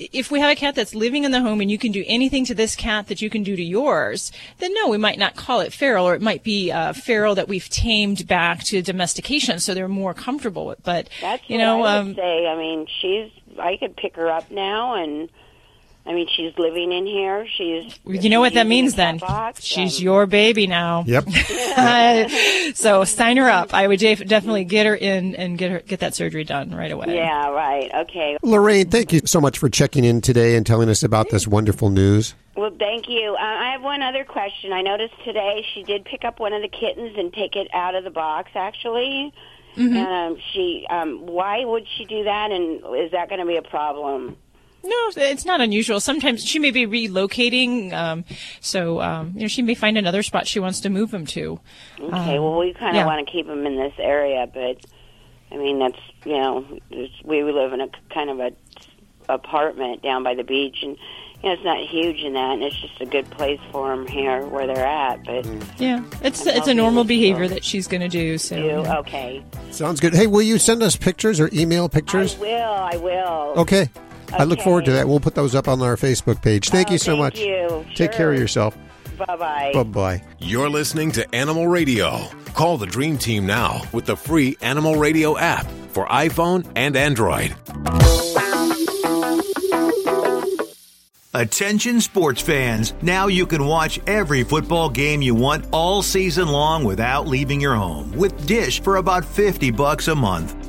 [0.00, 2.46] If we have a cat that's living in the home and you can do anything
[2.46, 5.60] to this cat that you can do to yours, then no, we might not call
[5.60, 9.74] it feral, or it might be uh, feral that we've tamed back to domestication, so
[9.74, 10.82] they're more comfortable with.
[10.82, 12.46] But that's you what know, I um, say.
[12.46, 13.30] I mean, she's.
[13.58, 15.28] I could pick her up now and
[16.06, 17.46] I mean, she's living in here.
[17.46, 17.98] She's.
[18.04, 19.18] You know what that means then?
[19.18, 21.04] box, She's um, your baby now.
[21.06, 21.28] Yep.
[22.74, 23.74] so sign her up.
[23.74, 27.14] I would definitely get her in and get her get that surgery done right away.
[27.14, 27.50] Yeah.
[27.50, 27.90] Right.
[27.94, 28.38] Okay.
[28.42, 31.90] Lorraine, thank you so much for checking in today and telling us about this wonderful
[31.90, 32.34] news.
[32.56, 33.36] Well, thank you.
[33.38, 34.72] Uh, I have one other question.
[34.72, 37.94] I noticed today she did pick up one of the kittens and take it out
[37.94, 38.50] of the box.
[38.54, 39.32] Actually,
[39.76, 39.96] Mm-hmm.
[39.96, 40.84] and um, she.
[40.90, 42.50] Um, why would she do that?
[42.50, 44.36] And is that going to be a problem?
[44.82, 46.00] No, it's not unusual.
[46.00, 48.24] Sometimes she may be relocating, um,
[48.60, 51.60] so um, you know she may find another spot she wants to move him to.
[52.00, 52.36] Okay.
[52.36, 53.06] Um, well, we kind of yeah.
[53.06, 54.78] want to keep them in this area, but
[55.52, 56.78] I mean that's you know
[57.24, 58.52] we live in a kind of a
[59.28, 60.96] apartment down by the beach, and
[61.42, 64.06] you know it's not huge in that, and it's just a good place for them
[64.06, 65.24] here where they're at.
[65.24, 65.46] But
[65.78, 68.38] Yeah, it's I'm it's a normal behavior that she's going to do.
[68.38, 68.98] So do yeah.
[69.00, 69.44] okay.
[69.72, 70.14] Sounds good.
[70.14, 72.36] Hey, will you send us pictures or email pictures?
[72.36, 72.72] I will.
[72.72, 73.60] I will.
[73.60, 73.90] Okay.
[74.32, 75.08] I look forward to that.
[75.08, 76.68] We'll put those up on our Facebook page.
[76.70, 77.38] Thank Oh, you so thank much.
[77.40, 77.84] you.
[77.94, 78.76] Take care of yourself.
[79.18, 79.70] Bye bye.
[79.74, 80.22] Bye bye.
[80.38, 82.26] You're listening to Animal Radio.
[82.54, 87.54] Call the Dream Team now with the free Animal Radio app for iPhone and Android.
[91.32, 92.92] Attention sports fans.
[93.02, 97.76] Now you can watch every football game you want all season long without leaving your
[97.76, 100.59] home with Dish for about 50 bucks a month.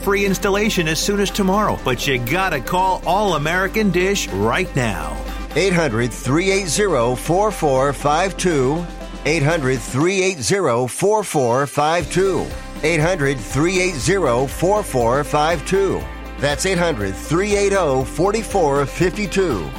[0.00, 1.78] free installation as soon as tomorrow.
[1.84, 5.16] But you gotta call All American Dish right now.
[5.54, 8.86] 800 380 4452.
[9.26, 12.46] 800 380 4452.
[12.82, 16.02] 800 380 4452.
[16.38, 19.70] That's 800 380 4452.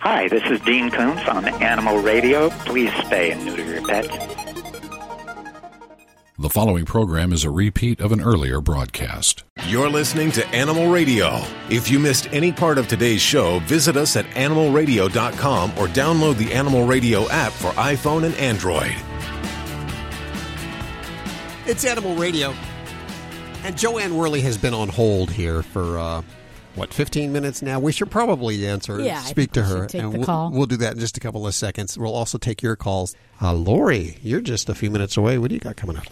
[0.00, 2.50] Hi, this is Dean Koontz on Animal Radio.
[2.50, 4.47] Please spay and neuter your pets.
[6.40, 9.42] The following program is a repeat of an earlier broadcast.
[9.66, 11.40] You're listening to Animal Radio.
[11.68, 16.52] If you missed any part of today's show, visit us at animalradio.com or download the
[16.52, 18.94] Animal Radio app for iPhone and Android.
[21.66, 22.54] It's Animal Radio.
[23.64, 26.22] And Jo Anne Worley has been on hold here for, uh,
[26.76, 27.80] what, 15 minutes now?
[27.80, 29.86] We should probably answer, Yeah, I speak think to her.
[29.88, 30.52] take and the we'll, call.
[30.52, 31.98] we'll do that in just a couple of seconds.
[31.98, 33.16] We'll also take your calls.
[33.42, 35.36] Uh, Lori, you're just a few minutes away.
[35.38, 36.04] What do you got coming up?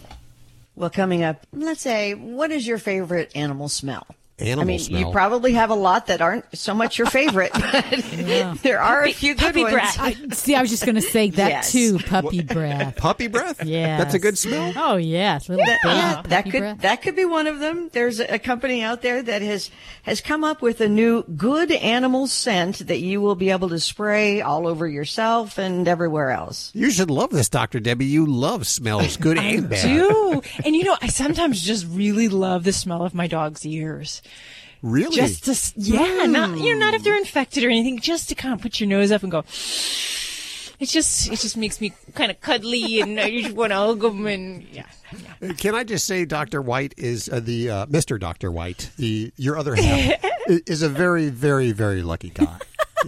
[0.77, 4.05] Well, coming up, let's say, what is your favorite animal smell?
[4.39, 4.99] Animal I mean, smell.
[4.99, 7.83] you probably have a lot that aren't so much your favorite, but
[8.61, 9.73] there are a few good puppy ones.
[9.73, 9.97] breath.
[9.99, 11.71] I, see, I was just going to say that Yes.
[11.71, 11.97] too.
[11.97, 12.95] Puppy breath.
[12.97, 13.63] Puppy breath?
[13.65, 14.73] Yeah, That's a good smell?
[14.75, 16.81] Oh yes, little That, baby yeah, that puppy could breath.
[16.81, 17.89] that could be one of them.
[17.93, 19.71] There's a, a company out there that has
[20.03, 23.79] has come up with a new good animal scent that you will be able to
[23.79, 26.69] spray all over yourself and everywhere else.
[26.75, 27.79] You should love this, Dr.
[27.79, 28.05] Debbie.
[28.05, 29.83] You love smells, good and bad.
[29.83, 30.41] I do.
[30.63, 34.21] And you know, I sometimes just really love the smell of my dog's ears.
[34.81, 35.15] Really?
[35.15, 37.99] Just to, yeah, not you know, not if they're infected or anything.
[37.99, 39.43] Just to kind of put your nose up and go.
[40.79, 43.99] It just it just makes me kind of cuddly, and I just want to hug
[43.99, 44.85] them, and yeah.
[45.57, 49.57] Can I just say, Doctor White is uh, the uh, Mister Doctor White, the your
[49.57, 52.59] other half is a very, very, very lucky guy.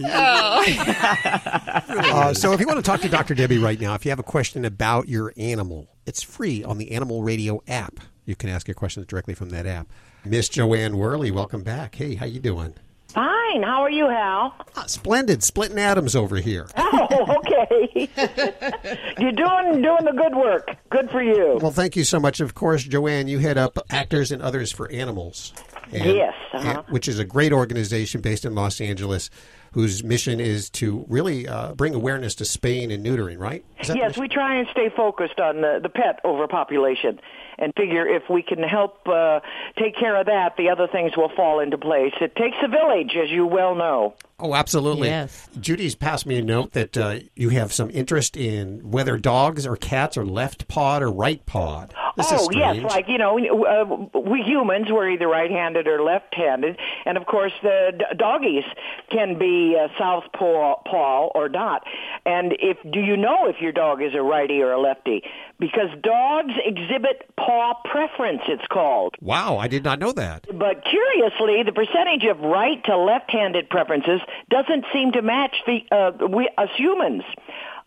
[2.00, 3.34] Uh, so, if you want to talk to Dr.
[3.34, 6.92] Debbie right now, if you have a question about your animal, it's free on the
[6.92, 8.00] Animal Radio app.
[8.24, 9.88] You can ask your questions directly from that app.
[10.24, 11.94] Miss Jo Anne Worley, welcome back.
[11.94, 12.74] Hey, how you doing?
[13.08, 13.62] Fine.
[13.64, 14.54] How are you, Hal?
[14.76, 16.68] Ah, splendid, splitting atoms over here.
[17.12, 18.08] Oh, okay.
[19.18, 20.76] You're doing doing the good work.
[20.90, 21.58] Good for you.
[21.60, 22.40] Well, thank you so much.
[22.40, 25.52] Of course, Jo Anne, you head up Actors and Others for Animals.
[25.92, 26.68] And- Yes, uh-huh.
[26.86, 29.28] and- which is a great organization based in Los Angeles
[29.72, 33.64] whose mission is to really uh, bring awareness to spaying and neutering, right?
[33.84, 37.20] Yes, we try and stay focused on the, the pet overpopulation
[37.60, 39.40] and figure if we can help uh,
[39.78, 42.14] take care of that, the other things will fall into place.
[42.20, 44.14] It takes a village, as you well know.
[44.42, 45.08] Oh, absolutely.
[45.08, 45.48] Yes.
[45.60, 49.76] Judy's passed me a note that uh, you have some interest in whether dogs or
[49.76, 51.94] cats are left pawed or right pawed.
[52.16, 57.16] This oh yes, like you know, uh, we humans we're either right-handed or left-handed, and
[57.16, 58.64] of course the d- doggies
[59.10, 61.84] can be uh, southpaw paw or not.
[62.26, 65.22] And if do you know if your dog is a righty or a lefty?
[65.60, 67.49] Because dogs exhibit paw
[67.84, 68.42] preference.
[68.48, 69.14] It's called.
[69.20, 70.46] Wow, I did not know that.
[70.46, 74.20] But curiously, the percentage of right to left-handed preferences
[74.50, 77.22] doesn't seem to match the uh, we us humans.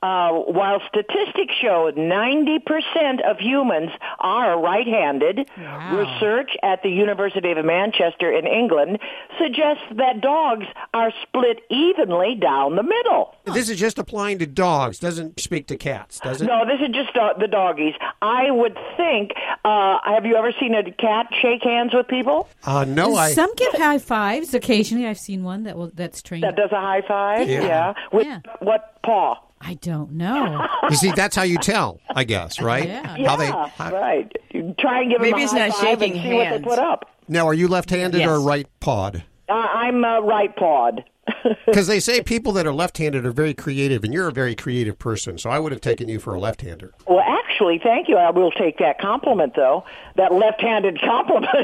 [0.03, 3.89] Uh, while statistics show 90% of humans
[4.19, 5.49] are right-handed,
[5.93, 8.99] research at the University of Manchester in England
[9.41, 13.33] suggests that dogs are split evenly down the middle.
[13.45, 14.99] This is just applying to dogs.
[14.99, 16.47] Doesn't speak to cats, does it?
[16.47, 17.93] No, this is just uh, the doggies.
[18.21, 19.31] I would think.
[19.63, 22.49] Uh, have you ever seen a cat shake hands with people?
[22.65, 23.31] Uh, no, I.
[23.31, 24.53] Some give high fives.
[24.53, 26.43] Occasionally, I've seen one that will that's trained.
[26.43, 27.47] That does a high five.
[27.47, 27.93] Yeah.
[28.11, 28.27] With
[28.59, 29.39] what paw?
[29.65, 30.67] I don't know.
[30.89, 32.87] You see, that's how you tell, I guess, right?
[32.87, 33.15] Yeah.
[33.25, 33.47] How they.
[33.47, 34.29] Yeah, right.
[34.51, 36.45] You try and give Maybe them a it's high not five shaking and see what
[36.47, 36.61] hands.
[36.61, 37.09] they put up.
[37.29, 39.23] Now, are you left-handed or right pawed?
[39.47, 41.05] Uh, I'm uh, right pawed.
[41.65, 44.97] Because they say people that are left-handed are very creative, and you're a very creative
[44.99, 45.37] person.
[45.37, 46.93] So I would have taken you for a left-hander.
[47.07, 48.17] Well, actually, thank you.
[48.17, 49.83] I will take that compliment, though.
[50.15, 51.51] That left-handed compliment.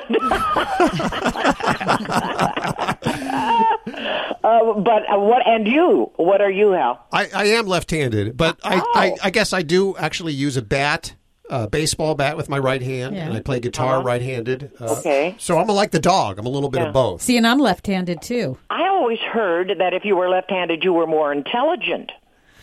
[4.44, 5.48] uh, but uh, what?
[5.48, 6.12] And you?
[6.16, 7.06] What are you, Hal?
[7.12, 11.14] I, I am left-handed, but I, I, I guess I do actually use a bat,
[11.50, 13.26] a baseball bat with my right hand, Yeah.
[13.28, 14.04] and I play guitar Uh-huh.
[14.04, 14.72] right-handed.
[14.80, 15.36] Uh, Okay.
[15.40, 16.38] So I'm like the dog.
[16.40, 16.88] I'm a little bit Yeah.
[16.90, 17.22] of both.
[17.22, 18.58] See, and I'm left-handed too.
[18.70, 22.12] I always heard that if you were left-handed, you were more intelligent.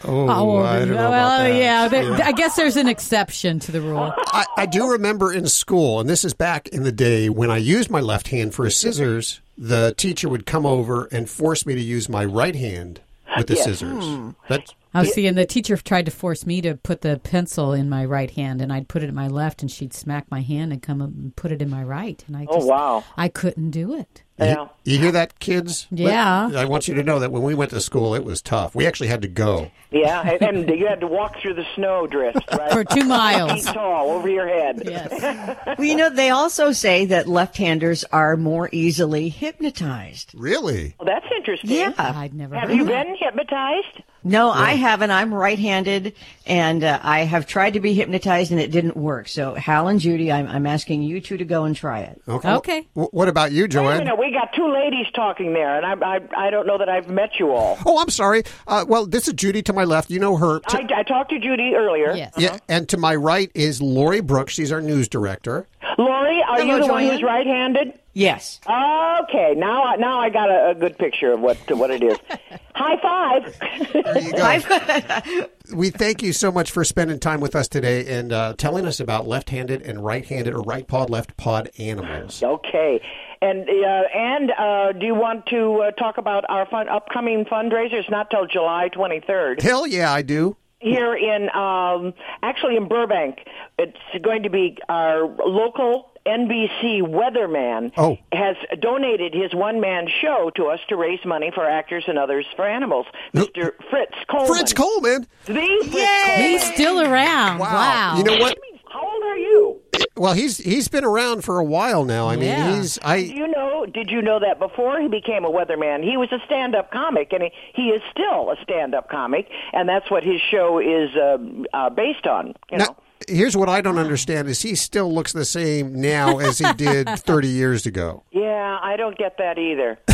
[0.05, 1.55] Oh, I don't know about well, that.
[1.59, 4.13] yeah, there- I guess there's an exception to the rule.
[4.27, 7.57] I, I do remember in school, and this is back in the day when I
[7.57, 11.81] used my left hand for scissors, the teacher would come over and force me to
[11.81, 13.01] use my right hand
[13.39, 13.65] with the Yes.
[13.65, 14.05] scissors.
[14.05, 14.31] Hmm.
[14.49, 17.89] That's I was seeing the teacher tried to force me to put the pencil in
[17.89, 20.73] my right hand, and I'd put it in my left, and she'd smack my hand
[20.73, 23.05] and come up and put it in my right, and I Oh, wow.
[23.17, 24.23] I couldn't do it.
[24.39, 24.69] Yeah.
[24.85, 25.87] you hear that, kids?
[25.91, 26.51] Yeah.
[26.55, 28.75] I want you to know that when we went to school, it was tough.
[28.75, 29.71] We actually had to go.
[29.91, 32.71] Yeah, and, and you had to walk through the snow drifts, right?
[32.71, 33.65] For two miles.
[33.65, 34.83] Feet tall over your head.
[35.79, 40.33] Well, you know, they also say that left-handers are more easily hypnotized.
[40.35, 40.95] Really?
[40.99, 41.71] Well, that's interesting.
[41.71, 41.93] Yeah.
[41.99, 43.07] I'd never Have heard you of that.
[43.07, 44.03] been hypnotized?
[44.27, 45.13] No, I haven't.
[45.13, 46.15] I'm right-handed,
[46.47, 49.29] and uh, I have tried to be hypnotized, and it didn't work.
[49.29, 52.21] So, Hal and Judy, I'm, I'm asking you two to go and try it.
[52.27, 52.51] Okay.
[52.55, 52.89] Okay.
[52.97, 53.99] W- what about you, Wait a Jo Anne?
[53.99, 57.09] minute, we got two ladies talking there, and I, I, I don't know that I've
[57.09, 57.79] met you all.
[57.87, 58.43] Oh, I'm sorry.
[58.67, 60.11] Uh, well, this is Judy to my left.
[60.11, 60.59] You know her.
[60.59, 62.13] To- I, I talked to Judy earlier.
[62.15, 62.33] Yes.
[62.37, 64.55] yeah, and to my right is Lori Brooks.
[64.55, 65.69] She's our news director.
[65.99, 67.99] Lori, are Hello, you the one who's right-handed?
[68.13, 68.61] Yes.
[68.65, 72.19] Okay, now I now I got a, a good picture of what what it is.
[72.75, 73.93] High five.
[73.93, 75.47] There you go.
[75.75, 79.01] we thank you so much for spending time with us today and uh, telling us
[79.01, 82.43] about left-handed and right-handed or right pawed, left pawed animals.
[82.43, 83.01] okay.
[83.43, 88.11] And uh, and uh, do you want to uh, talk about our fun, upcoming fundraisers?
[88.11, 89.61] Not till July 23rd.
[89.61, 90.57] Hell yeah, I do.
[90.81, 93.41] here in um, actually in Burbank.
[93.79, 98.19] It's going to be our local NBC weatherman Oh.
[98.33, 102.47] has donated his one man show to us to raise money for actors and others
[102.57, 103.07] for animals.
[103.35, 103.73] Mr.
[103.91, 104.49] Fritz Coleman.
[104.49, 105.27] Fritz Coleman.
[105.45, 106.41] The Fritz Coleman.
[106.41, 107.59] He's still around.
[107.59, 108.15] Wow.
[108.19, 108.59] You know what?
[108.91, 109.81] How old are you?
[110.17, 112.29] Well, he's he's been around for a while now.
[112.29, 112.77] I mean, Yeah.
[112.77, 113.85] he's Do I you know?
[113.87, 117.43] Did you know that before he became a weatherman, he was a stand-up comic, and
[117.45, 121.37] he, he is still a stand-up comic, and that's what his show is uh,
[121.77, 122.55] uh, based on.
[122.73, 122.97] You know.
[123.29, 127.09] Here's what I don't understand is he still looks the same now as he did
[127.19, 128.23] 30 years ago.
[128.31, 129.99] Yeah, I don't get that either.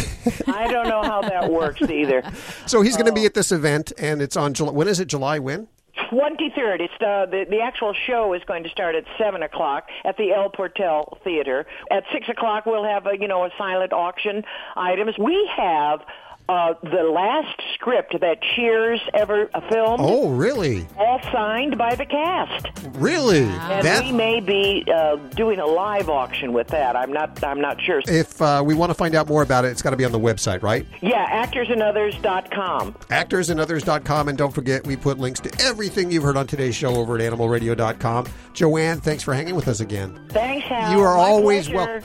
[0.46, 2.22] I don't know how that works either.
[2.66, 5.08] So he's going to be at this event and it's on July when is it
[5.08, 5.68] July when?
[6.10, 6.80] 23rd.
[6.80, 10.32] It's uh, the the actual show is going to start at seven o'clock at the
[10.32, 11.66] El Portal Theater.
[11.90, 14.44] At six o'clock, we'll have a you know a silent auction
[14.76, 15.18] items.
[15.18, 16.00] We have.
[16.49, 20.86] Uh, the last script that Cheers ever filmed, Oh, really?
[20.99, 23.45] all signed by the cast, Really?
[23.45, 26.95] and That we may be uh, doing a live auction with that.
[26.97, 27.43] I'm not.
[27.45, 28.03] I'm not sure.
[28.07, 30.12] if uh, we want to find out more about it, it's got to be on
[30.12, 30.86] the website, right?
[31.01, 32.93] Yeah, actorsandothers.com.
[32.93, 34.28] actorsandothers.com.
[34.28, 37.32] And don't forget, we put links to everything you've heard on today's show over at
[37.32, 38.26] animalradio.com.
[38.53, 40.18] Jo Anne, thanks for hanging with us again.
[40.30, 40.93] Thanks, Hal.
[40.93, 42.03] You are My always welcome.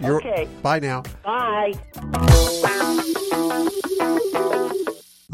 [0.00, 0.48] You're, Okay.
[0.62, 1.02] Bye now.
[1.24, 1.74] Bye.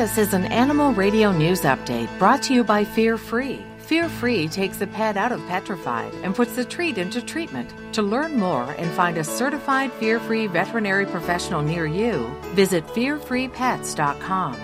[0.00, 3.62] This is an Animal Radio News Update brought to you by Fear Free.
[3.80, 7.70] Fear Free takes the pet out of petrified and puts the treat into treatment.
[7.92, 14.54] To learn more and find a certified fear free veterinary professional near you, visit fearfreepets.com.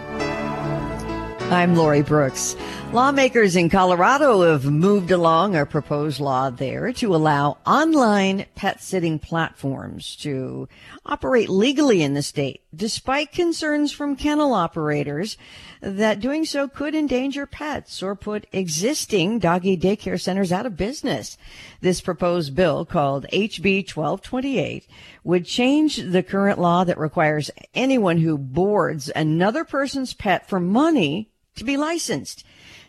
[1.53, 2.57] I'm Lori Brooks.
[2.93, 9.19] Lawmakers in Colorado have moved along a proposed law there to allow online pet sitting
[9.19, 10.67] platforms to
[11.07, 15.37] operate legally in the state, despite concerns from kennel operators
[15.81, 21.39] that doing so could endanger pets or put existing doggy daycare centers out of business.
[21.81, 24.87] This proposed bill called HB 1228
[25.25, 31.31] would change the current law that requires anyone who boards another person's pet for money
[31.55, 32.45] to be licensed.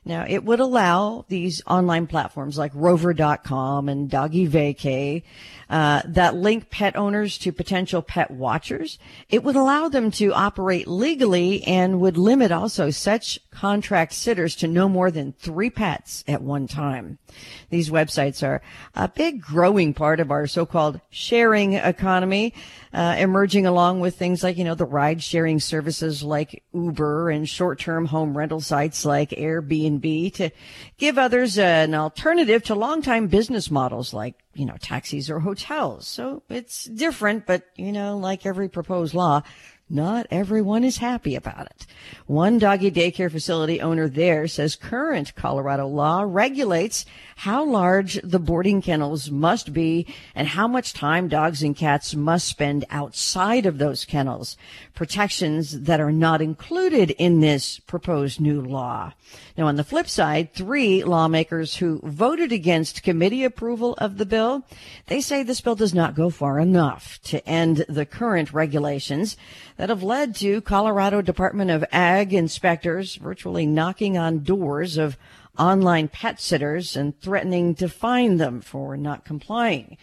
[0.07, 5.23] Now, it would allow these online platforms like rover.com and Doggy Vacay
[5.69, 8.97] uh, that link pet owners to potential pet watchers.
[9.29, 14.67] It would allow them to operate legally and would limit also such contract sitters to
[14.67, 17.17] no more than three pets at one time.
[17.69, 18.61] These websites are
[18.95, 22.53] a big growing part of our so-called sharing economy,
[22.93, 27.49] uh, emerging along with things like, you know, the ride sharing services like Uber and
[27.49, 30.49] short-term home rental sites like Airbnb to
[30.97, 36.07] give others an alternative to long-time business models like you know, taxis or hotels.
[36.07, 39.43] So it's different, but you know, like every proposed law,
[39.89, 41.85] not everyone is happy about it.
[42.25, 47.05] One doggy daycare facility owner there says current Colorado law regulates
[47.37, 50.05] how large the boarding kennels must be
[50.35, 54.57] and how much time dogs and cats must spend outside of those kennels.
[54.97, 59.13] Protections that are not included in this proposed new law.
[59.55, 64.65] Now, on the flip side, three lawmakers who voted against committee approval of the bill,
[65.05, 69.37] they say this bill does not go far enough to end the current regulations
[69.75, 75.15] that have led to Colorado Department of Ag inspectors virtually knocking on doors of
[75.59, 79.95] online pet sitters and threatening to fine them for not complying.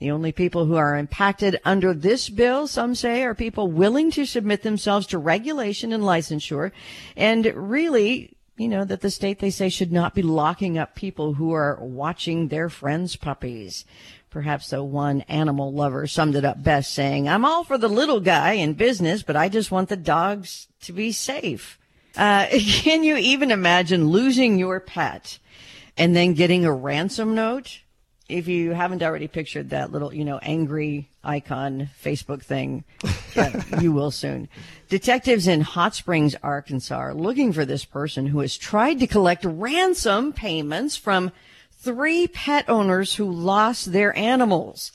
[0.00, 4.26] The only people who are impacted under this bill, some say, are people willing to
[4.26, 6.72] submit themselves to regulation and licensure
[7.16, 11.32] and really you know, that the state they say should not be locking up people
[11.32, 13.86] who are watching their friends' puppies.
[14.28, 18.20] Perhaps the one animal lover summed it up best saying, I'm all for the little
[18.20, 21.78] guy in business, but I just want the dogs to be safe.
[22.18, 25.38] Uh, can you even imagine losing your pet
[25.96, 27.80] and then getting a ransom note?
[28.30, 32.84] If you haven't already pictured that little, you know, angry icon Facebook thing,
[33.36, 34.48] uh, you will soon.
[34.88, 39.44] Detectives in Hot Springs, Arkansas are looking for this person who has tried to collect
[39.44, 41.32] ransom payments from
[41.72, 44.92] three pet owners who lost their animals.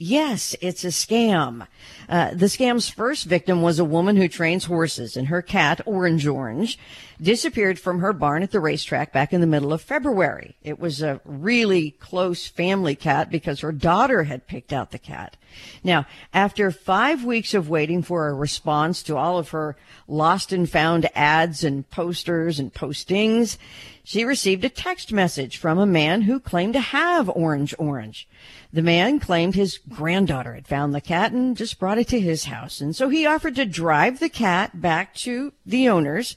[0.00, 1.66] Yes, it's a scam.
[2.08, 6.24] Uh, the scam's first victim was a woman who trains horses, and her cat, Orange
[6.24, 6.78] Orange,
[7.20, 10.56] disappeared from her barn at the racetrack back in the middle of February.
[10.62, 15.36] It was a really close family cat because her daughter had picked out the cat.
[15.82, 20.68] Now, after five weeks of waiting for a response to all of her lost and
[20.68, 23.56] found ads and posters and postings,
[24.04, 28.28] she received a text message from a man who claimed to have Orange Orange.
[28.72, 32.44] The man claimed his granddaughter had found the cat and just brought it to his
[32.44, 32.80] house.
[32.80, 36.36] And so he offered to drive the cat back to the owners.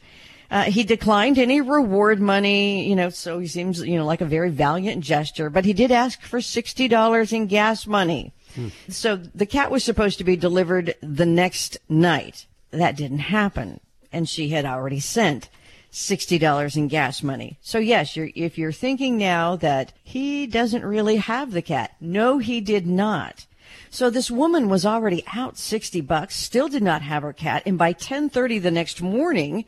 [0.52, 4.26] Uh, he declined any reward money, you know, so he seems, you know, like a
[4.26, 8.34] very valiant gesture, but he did ask for $60 in gas money.
[8.54, 8.68] Hmm.
[8.90, 12.48] So the cat was supposed to be delivered the next night.
[12.72, 13.80] That didn't happen.
[14.12, 15.50] And she had already sent
[15.94, 17.58] $60 in gas money.
[17.62, 22.40] So yes, you're, if you're thinking now that he doesn't really have the cat, no,
[22.40, 23.46] he did not.
[23.90, 27.64] So this woman was already out 60 bucks, still did not have her cat.
[27.66, 29.66] And by 1030 the next morning,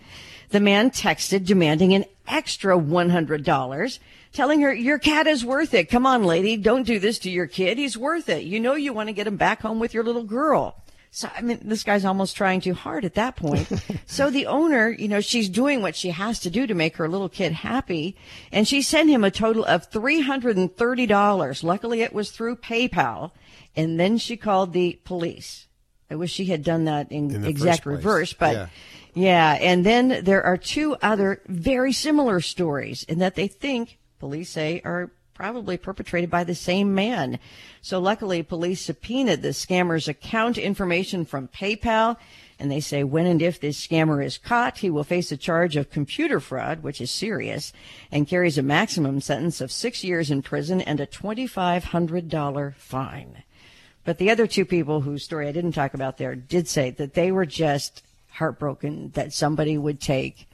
[0.54, 4.00] the man texted demanding an extra $100
[4.34, 5.90] telling her, your cat is worth it.
[5.90, 6.58] Come on, lady.
[6.58, 7.80] Don't do this to your kid.
[7.80, 8.44] He's worth it.
[8.44, 10.76] You know, you want to get him back home with your little girl.
[11.10, 13.68] So, I mean, this guy's almost trying too hard at that point.
[14.06, 17.10] so the owner, you know, she's doing what she has to do to make her
[17.10, 18.16] little kid happy.
[18.52, 21.64] And she sent him a total of $330.
[21.64, 23.32] Luckily it was through PayPal.
[23.76, 25.66] And then she called the police.
[26.12, 28.68] I wish she had done that in, In exact reverse, but Yeah.
[29.14, 29.58] Yeah.
[29.60, 34.82] And then there are two other very similar stories in that they think police say
[34.84, 37.40] are probably perpetrated by the same man.
[37.82, 42.18] So luckily, police subpoenaed the scammer's account information from PayPal.
[42.60, 45.76] And they say when and if this scammer is caught, he will face a charge
[45.76, 47.74] of computer fraud, which is serious,
[48.12, 53.44] and carries a maximum sentence of six years in prison and a $2,500 fine.
[54.06, 57.16] But the other two people whose story I didn't talk about there did say that
[57.16, 58.04] they were just
[58.34, 60.48] heartbroken that somebody would take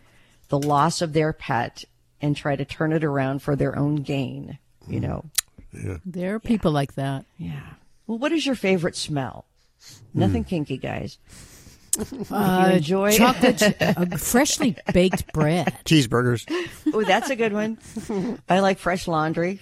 [0.50, 1.84] the loss of their pet
[2.22, 4.58] and try to turn it around for their own gain,
[4.88, 5.26] you know.
[5.72, 5.98] Yeah.
[6.06, 7.26] There are people like that.
[7.38, 7.62] Yeah.
[8.08, 9.46] Well, what is your favorite smell?
[10.14, 11.18] Nothing kinky, guys.
[12.32, 15.76] Uh, enjoy chocolate, uh, freshly baked bread.
[15.84, 16.46] Cheeseburgers.
[16.94, 17.78] oh, that's a good one.
[18.48, 19.60] I like fresh laundry.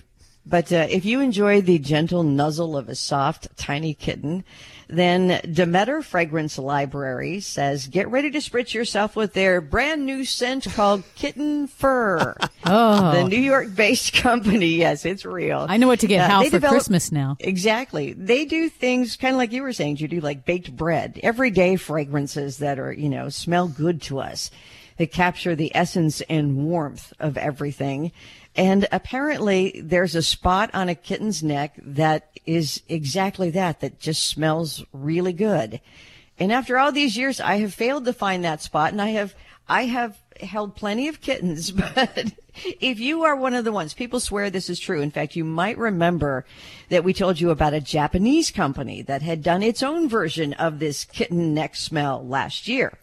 [0.50, 4.46] But uh, if you enjoy the gentle nuzzle of a soft, tiny kitten,
[4.88, 10.64] then Demeter Fragrance Library says get ready to spritz yourself with their brand new scent
[10.74, 12.36] called Kitten Fur.
[12.70, 13.14] Oh.
[13.14, 14.68] The New York based company.
[14.76, 15.66] Yes, it's real.
[15.70, 17.38] I know what to get Uh, Hal for develop- Christmas now.
[17.40, 18.12] Exactly.
[18.12, 22.58] They do things kind of like you were saying, Judy, like baked bread, everyday fragrances
[22.58, 24.52] that are, you know, smell good to us.
[24.98, 28.12] They capture the essence and warmth of everything.
[28.58, 34.26] And apparently there's a spot on a kitten's neck that is exactly that, that just
[34.26, 35.80] smells really good.
[36.40, 39.36] And after all these years, I have failed to find that spot and I have,
[39.70, 42.34] I have held plenty of kittens, but
[42.82, 45.02] if you are one of the ones, people swear this is true.
[45.02, 46.44] In fact, you might remember
[46.90, 50.80] that we told you about a Japanese company that had done its own version of
[50.80, 52.98] this kitten neck smell last year.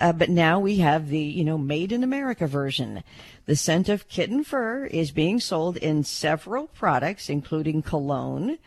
[0.00, 3.02] Uh, but now we have the, you know, made in America version.
[3.46, 8.58] The scent of kitten fur is being sold in several products, including cologne,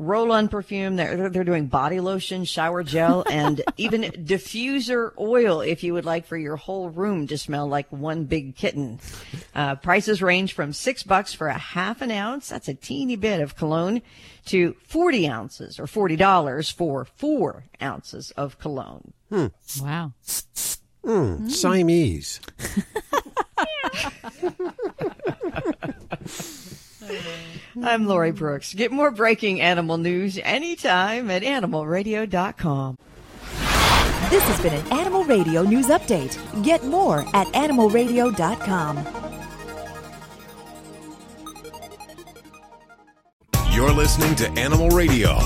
[0.00, 0.96] roll-on perfume.
[0.96, 6.26] They're, they're doing body lotion, shower gel, and even diffuser oil if you would like
[6.26, 9.00] for your whole room to smell like one big kitten.
[9.54, 12.48] Uh, prices range from six bucks for a half an ounce.
[12.48, 14.00] That's a teeny bit of cologne
[14.46, 19.12] to 40 ounces or $40 for four ounces of cologne.
[19.28, 19.46] Hmm.
[19.80, 20.12] Wow.
[21.04, 21.48] Hmm.
[21.48, 22.40] Siamese.
[27.82, 28.74] I'm Lori Brooks.
[28.74, 32.98] Get more breaking animal news anytime at animalradio.com.
[34.28, 36.38] This has been an Animal Radio News Update.
[36.62, 39.06] Get more at animalradio.com.
[43.72, 45.38] You're listening to Animal Radio.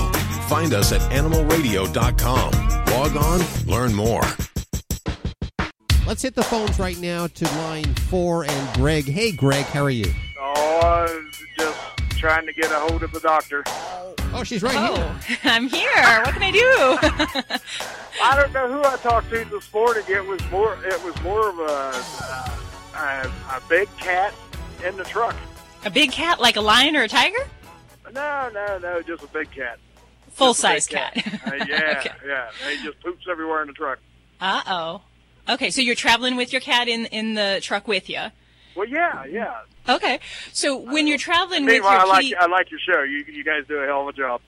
[0.49, 2.51] Find us at animalradio.com.
[2.91, 4.21] Log on, learn more.
[6.07, 9.05] Let's hit the phones right now to line four and Greg.
[9.05, 10.13] Hey, Greg, how are you?
[10.39, 11.79] Oh, I was just
[12.11, 13.63] trying to get a hold of the doctor.
[14.33, 15.37] Oh, she's right here.
[15.43, 16.21] I'm here.
[16.23, 17.59] What can I do?
[18.23, 20.03] I don't know who I talked to this morning.
[20.07, 20.77] It was more.
[20.85, 24.33] It was more of a a, a big cat
[24.85, 25.35] in the truck.
[25.85, 27.39] a big cat like a lion or a tiger?
[28.13, 29.79] No, no, no, just a big cat.
[30.33, 31.17] Full Just a big size cat.
[31.47, 32.11] Uh, yeah, Okay.
[32.27, 32.49] yeah.
[32.69, 33.97] He just poops everywhere in the truck.
[34.39, 35.01] Uh oh.
[35.47, 38.21] Okay, so you're traveling with your cat in in the truck with you.
[38.75, 39.53] Well, yeah, yeah.
[39.87, 40.19] Okay,
[40.51, 43.03] so when you're traveling with Meanwhile, your I like kitty, I like your show.
[43.03, 44.41] You you guys do a hell of a job.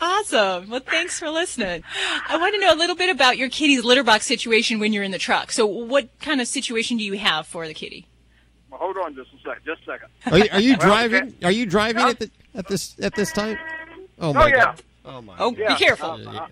[0.00, 0.70] awesome.
[0.70, 1.82] Well, thanks for listening.
[2.28, 5.02] I want to know a little bit about your kitty's litter box situation when you're
[5.04, 5.52] in the truck.
[5.52, 8.06] So, what kind of situation do you have for the kitty?
[8.70, 9.64] Well, hold on just a sec.
[9.64, 10.08] Just a second.
[10.32, 11.22] Are you, are you Well, driving?
[11.24, 11.46] okay.
[11.46, 13.58] Are you driving at the at this at this time?
[14.18, 14.64] Oh my Oh, yeah.
[14.64, 14.82] God!
[15.04, 15.34] Oh my!
[15.38, 15.68] Oh, Yeah.
[15.68, 16.10] be careful.
[16.12, 16.46] Uh, uh,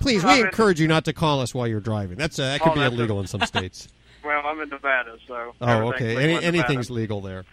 [0.00, 2.16] Please, we I'm in- encourage you not to call us while you're driving.
[2.18, 3.88] That's uh, that could Oh, be illegal a- in some states.
[4.24, 5.54] Well, I'm in Nevada, so.
[5.60, 6.16] Oh, okay.
[6.16, 7.44] Any, anything's legal there.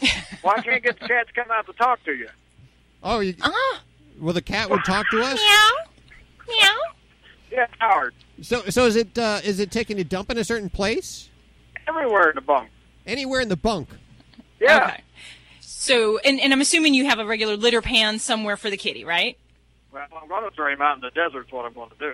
[0.42, 2.28] Why can't I get the cat to come out to talk to you?
[3.02, 3.80] Oh, you, Ah.
[4.20, 5.34] well, the cat would talk to us.
[5.40, 5.70] Meow.
[6.48, 6.76] Meow.
[7.50, 8.14] Yeah, Howard.
[8.42, 11.28] So, so is it uh, is it taking a dump in a certain place?
[11.88, 12.70] Everywhere in the bunk.
[13.06, 13.88] Anywhere in the bunk?
[14.60, 14.84] Yeah.
[14.86, 15.02] Okay.
[15.60, 19.04] So, and, and I'm assuming you have a regular litter pan somewhere for the kitty,
[19.04, 19.36] right?
[19.92, 21.46] Well, I'm going to throw him out in the desert.
[21.46, 22.12] Is what I'm going to do.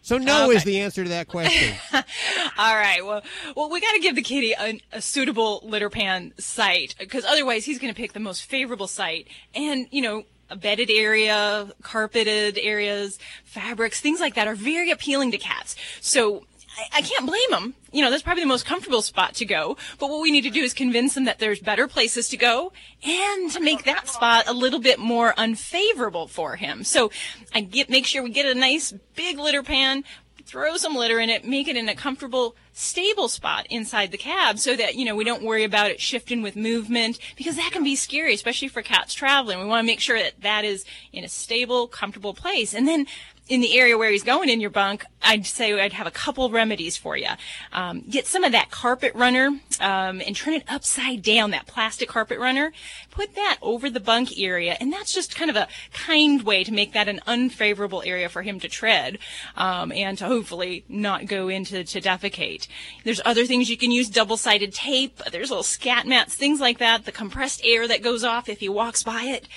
[0.00, 0.56] So no Okay.
[0.56, 1.74] is the answer to that question.
[1.92, 3.04] All right.
[3.04, 3.22] Well,
[3.56, 7.64] well, we got to give the kitty a, a suitable litter pan site because otherwise
[7.64, 9.26] he's going to pick the most favorable site.
[9.54, 15.32] And you know, a bedded area, carpeted areas, fabrics, things like that are very appealing
[15.32, 15.74] to cats.
[16.00, 16.44] So.
[16.92, 17.74] I- can't blame them.
[17.90, 19.76] You know, that's probably the most comfortable spot to go.
[19.98, 22.72] But what we need to do is convince them that there's better places to go
[23.02, 26.84] and to make that spot a little bit more unfavorable for him.
[26.84, 27.10] So
[27.54, 30.04] I get, make sure we get a nice big litter pan,
[30.44, 34.58] throw some litter in it, make it in a comfortable, stable spot inside the cab
[34.58, 37.84] so that, you know, we don't worry about it shifting with movement because that can
[37.84, 39.58] be scary, especially for cats traveling.
[39.58, 42.72] We want to make sure that that is in a stable, comfortable place.
[42.74, 43.06] And then
[43.48, 46.50] in the area where he's going in your bunk, I'd say I'd have a couple
[46.50, 47.30] remedies for you.
[47.72, 49.46] Um, get some of that carpet runner
[49.80, 52.72] um, and turn it upside down, that plastic carpet runner.
[53.10, 56.72] Put that over the bunk area, and that's just kind of a kind way to
[56.72, 59.18] make that an unfavorable area for him to tread
[59.56, 62.68] um, and to hopefully not go into to defecate.
[63.04, 65.20] There's other things you can use, double-sided tape.
[65.32, 67.04] There's little scat mats, things like that.
[67.04, 69.48] The compressed air that goes off if he walks by it.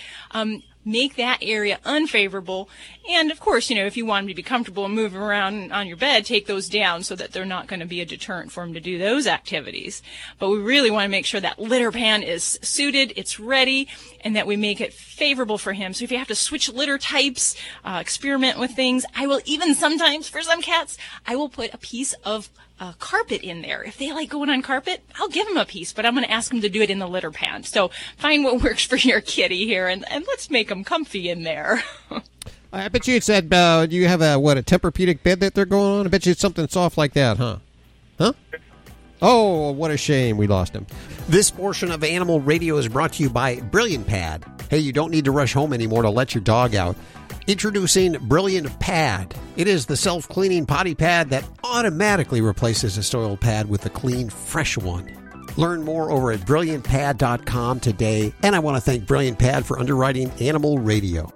[0.83, 2.69] Make that area unfavorable.
[3.09, 5.71] And of course, you know, if you want him to be comfortable and move around
[5.71, 8.51] on your bed, take those down so that they're not going to be a deterrent
[8.51, 10.01] for him to do those activities.
[10.39, 13.87] But we really want to make sure that litter pan is suited, it's ready,
[14.21, 15.93] and that we make it favorable for him.
[15.93, 19.75] So if you have to switch litter types, uh, experiment with things, I will even
[19.75, 20.97] sometimes, for some cats,
[21.27, 22.49] I will put a piece of
[22.81, 23.83] uh, carpet in there.
[23.83, 26.31] If they like going on carpet, I'll give them a piece, but I'm going to
[26.31, 27.63] ask them to do it in the litter pan.
[27.63, 31.43] So find what works for your kitty here, and, and let's make them comfy in
[31.43, 31.83] there.
[32.73, 35.65] I bet you it's that uh, you have a what a Tempur-Pedic bed that they're
[35.65, 36.05] going on.
[36.05, 37.57] I bet you it's something soft like that, huh?
[38.17, 38.33] Huh?
[39.21, 40.87] Oh, what a shame we lost him.
[41.27, 44.43] This portion of Animal Radio is brought to you by Brilliant Pad.
[44.69, 46.95] Hey, you don't need to rush home anymore to let your dog out.
[47.51, 49.35] Introducing Brilliant Pad.
[49.57, 53.89] It is the self cleaning potty pad that automatically replaces a soiled pad with a
[53.89, 55.13] clean, fresh one.
[55.57, 58.33] Learn more over at brilliantpad.com today.
[58.41, 61.29] And I want to thank Brilliant Pad for underwriting Animal Radio.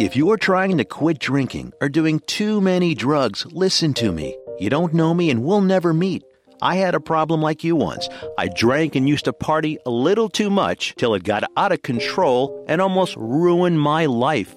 [0.00, 4.34] If you're trying to quit drinking or doing too many drugs, listen to me.
[4.58, 6.22] You don't know me and we'll never meet.
[6.60, 8.08] I had a problem like you once.
[8.36, 11.82] I drank and used to party a little too much till it got out of
[11.82, 14.56] control and almost ruined my life.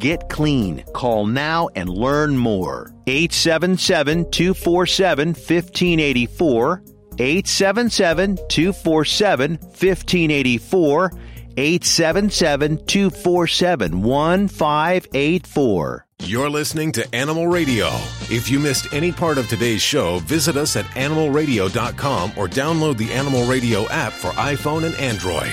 [0.00, 0.82] Get clean.
[0.94, 2.90] Call now and learn more.
[3.06, 6.82] 877 247 1584.
[7.18, 11.10] 877 247 1584.
[11.56, 16.06] 877 247 1584.
[16.22, 17.88] You're listening to Animal Radio.
[18.30, 23.12] If you missed any part of today's show, visit us at animalradio.com or download the
[23.12, 25.52] Animal Radio app for iPhone and Android.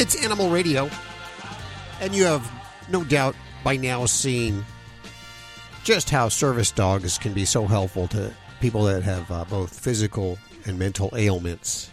[0.00, 0.88] It's Animal Radio,
[2.00, 2.48] and you have
[2.88, 3.34] no doubt
[3.64, 4.64] by now seen
[5.82, 10.38] just how service dogs can be so helpful to people that have uh, both physical
[10.66, 11.90] and mental ailments.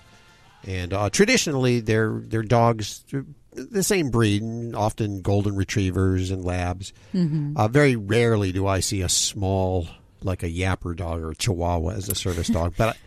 [0.67, 3.03] And uh, traditionally, they're they're dogs
[3.51, 4.43] the same breed,
[4.75, 6.93] often golden retrievers and labs.
[7.13, 7.57] Mhm.
[7.57, 9.87] Uh, very rarely do I see a small
[10.21, 12.97] like a yapper dog or a chihuahua as a service dog, but.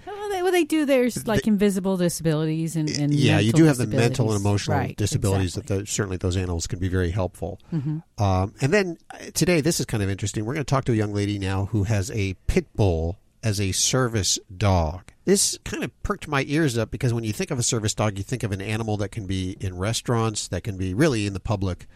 [0.48, 0.86] Well, they, do.
[0.86, 4.96] There's like invisible disabilities and, and yeah, you do have the mental and emotional Right,
[4.96, 7.60] disabilities that the, certainly those animals can be very helpful.
[7.70, 8.02] Mhm.
[8.16, 10.46] Um, and then uh, today, this is kind of interesting.
[10.46, 13.60] We're going to talk to a young lady now who has a pit bull as
[13.60, 15.12] a service dog.
[15.26, 18.16] This kind of perked my ears up because when you think of a service dog,
[18.16, 21.34] you think of an animal that can be in restaurants, that can be really in
[21.34, 21.86] the public,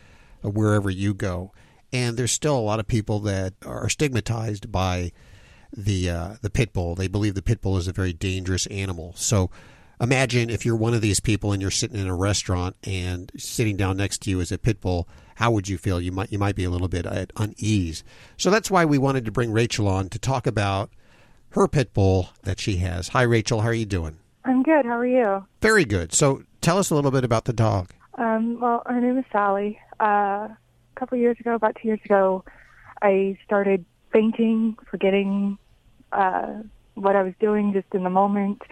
[0.44, 1.52] uh, wherever you go.
[1.90, 5.12] And there's still a lot of people that are stigmatized by
[5.72, 6.94] the uh, the pit bull.
[6.94, 9.14] They believe the pit bull is a very dangerous animal.
[9.16, 9.50] So
[10.00, 13.76] imagine if you're one of these people and you're sitting in a restaurant and sitting
[13.76, 15.08] down next to you is a pit bull.
[15.36, 16.00] How would you feel?
[16.00, 18.04] You might you might be a little bit at unease.
[18.36, 20.90] So that's why we wanted to bring Rachel on to talk about
[21.50, 23.08] her pit bull that she has.
[23.08, 23.60] Hi, Rachel.
[23.60, 24.18] How are you doing?
[24.44, 24.84] I'm good.
[24.84, 25.46] How are you?
[25.60, 26.12] Very good.
[26.12, 27.90] So tell us a little bit about the dog.
[28.18, 29.78] Um, well, her name is Sally.
[30.00, 30.58] Uh, a
[30.96, 32.44] couple years ago, about two years ago,
[33.00, 35.58] I started fainting, forgetting
[36.12, 36.62] uh,
[36.94, 38.62] what I was doing just in the moment.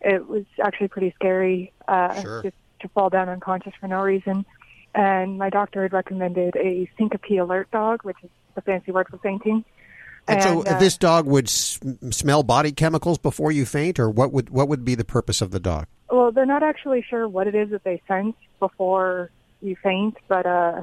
[0.00, 2.42] It was actually pretty scary uh, Sure.
[2.42, 4.44] just to fall down unconscious for no reason.
[4.94, 9.18] And my doctor had recommended a syncope alert dog, which is a fancy word for
[9.18, 9.64] fainting.
[10.28, 11.78] And, so uh, this dog would s-
[12.10, 15.50] smell body chemicals before you faint, or what would what would be the purpose of
[15.50, 15.86] the dog?
[16.10, 19.30] Well, they're not actually sure what it is that they sense before
[19.60, 20.82] you faint, but uh,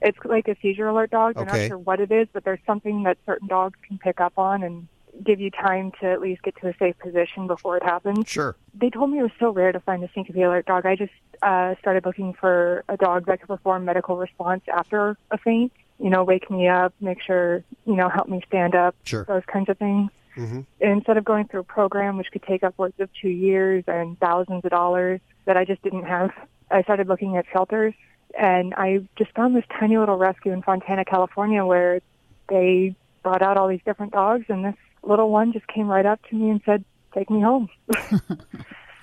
[0.00, 1.34] it's like a seizure alert dog.
[1.34, 1.62] They're Okay.
[1.62, 4.62] not sure what it is, but there's something that certain dogs can pick up on
[4.62, 4.88] and
[5.24, 8.28] give you time to at least get to a safe position before it happens.
[8.28, 8.56] Sure.
[8.74, 10.86] They told me it was so rare to find a syncope alert dog.
[10.86, 15.38] I just uh, started looking for a dog that could perform medical response after a
[15.38, 15.72] faint.
[15.98, 18.94] You know, wake me up, make sure you know, help me stand up.
[19.04, 19.24] Sure.
[19.24, 20.10] Those kinds of things.
[20.36, 20.60] Mm-hmm.
[20.80, 24.64] instead of going through a program which could take upwards of two years and thousands
[24.64, 26.30] of dollars that I just didn't have,
[26.70, 27.94] I started looking at shelters
[28.38, 32.00] and I just found this tiny little rescue in Fontana, California where
[32.48, 36.20] they brought out all these different dogs and this little one just came right up
[36.30, 37.68] to me and said, take me home.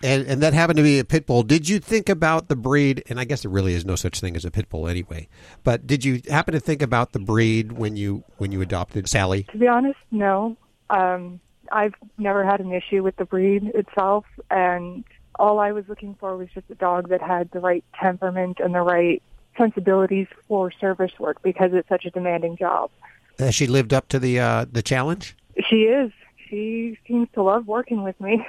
[0.04, 1.44] And, and that happened to be a pit bull.
[1.44, 3.04] Did you think about the breed?
[3.10, 5.28] And I guess there really is no such thing as a pit bull anyway.
[5.64, 9.44] But did you happen to think about the breed when you when you adopted Sally?
[9.52, 10.56] To be honest, no.
[10.90, 11.40] Um,
[11.72, 15.04] I've never had an issue with the breed itself, and
[15.38, 18.74] all I was looking for was just a dog that had the right temperament and
[18.74, 19.22] the right
[19.58, 22.92] sensibilities for service work because it's such a demanding job.
[23.40, 25.36] Has she lived up to the uh, the challenge?
[25.70, 26.12] She is.
[26.50, 28.46] She seems to love working with me.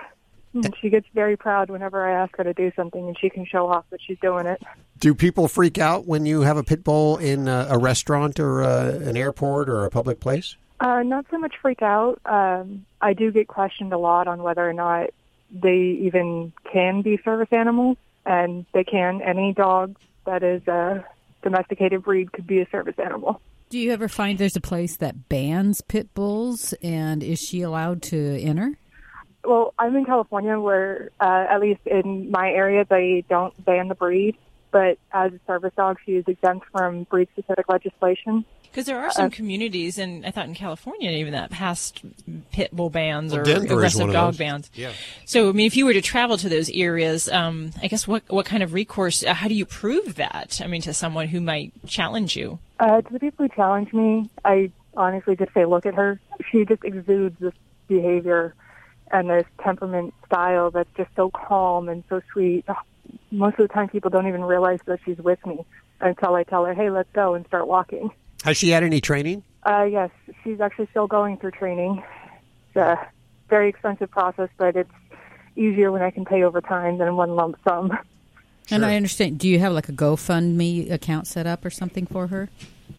[0.54, 3.44] And she gets very proud whenever I ask her to do something and she can
[3.44, 4.60] show off that she's doing it.
[4.98, 8.62] Do people freak out when you have a pit bull in a, a restaurant or
[8.62, 10.56] uh an airport or a public place?
[10.80, 12.20] Uh, not so much freak out.
[12.24, 15.10] Um, I do get questioned a lot on whether or not
[15.50, 19.20] they even can be service animals, and they can.
[19.22, 21.04] Any dog that is a
[21.42, 23.40] domesticated breed could be a service animal.
[23.68, 28.02] Do you ever find there's a place that bans pit bulls, and is she allowed
[28.04, 28.78] to enter?
[29.44, 33.94] Well, I'm in California where, uh, at least in my area, they don't ban the
[33.94, 34.36] breed.
[34.70, 38.44] But as a service dog, she is exempt from breed-specific legislation.
[38.64, 42.02] Because there are some Uh, communities, and I thought in California even that passed
[42.52, 44.70] pit bull bans Well, or Denver aggressive dog bans.
[44.74, 44.92] Yeah.
[45.24, 48.24] So, I mean, if you were to travel to those areas, um, I guess what
[48.28, 49.24] what kind of recourse?
[49.24, 50.60] Uh, how do you prove that?
[50.62, 52.58] I mean, to someone who might challenge you.
[52.78, 56.20] Uh, to the people who challenge me, I honestly just say, look at her.
[56.50, 57.54] She just exudes this
[57.88, 58.54] behavior
[59.10, 62.64] and this temperament style that's just so calm and so sweet.
[63.30, 65.64] Most of the time, people don't even realize that she's with me
[66.00, 68.10] until I tell her, hey, let's go and start walking.
[68.44, 69.42] Has she had any training?
[69.64, 70.10] Uh, yes,
[70.44, 72.02] she's actually still going through training.
[72.68, 73.08] It's a
[73.48, 74.90] very expensive process, but it's
[75.56, 77.96] easier when I can pay over time than in one lump sum.
[78.70, 79.38] And I understand.
[79.38, 82.48] Do you have like a GoFundMe account set up or something for her?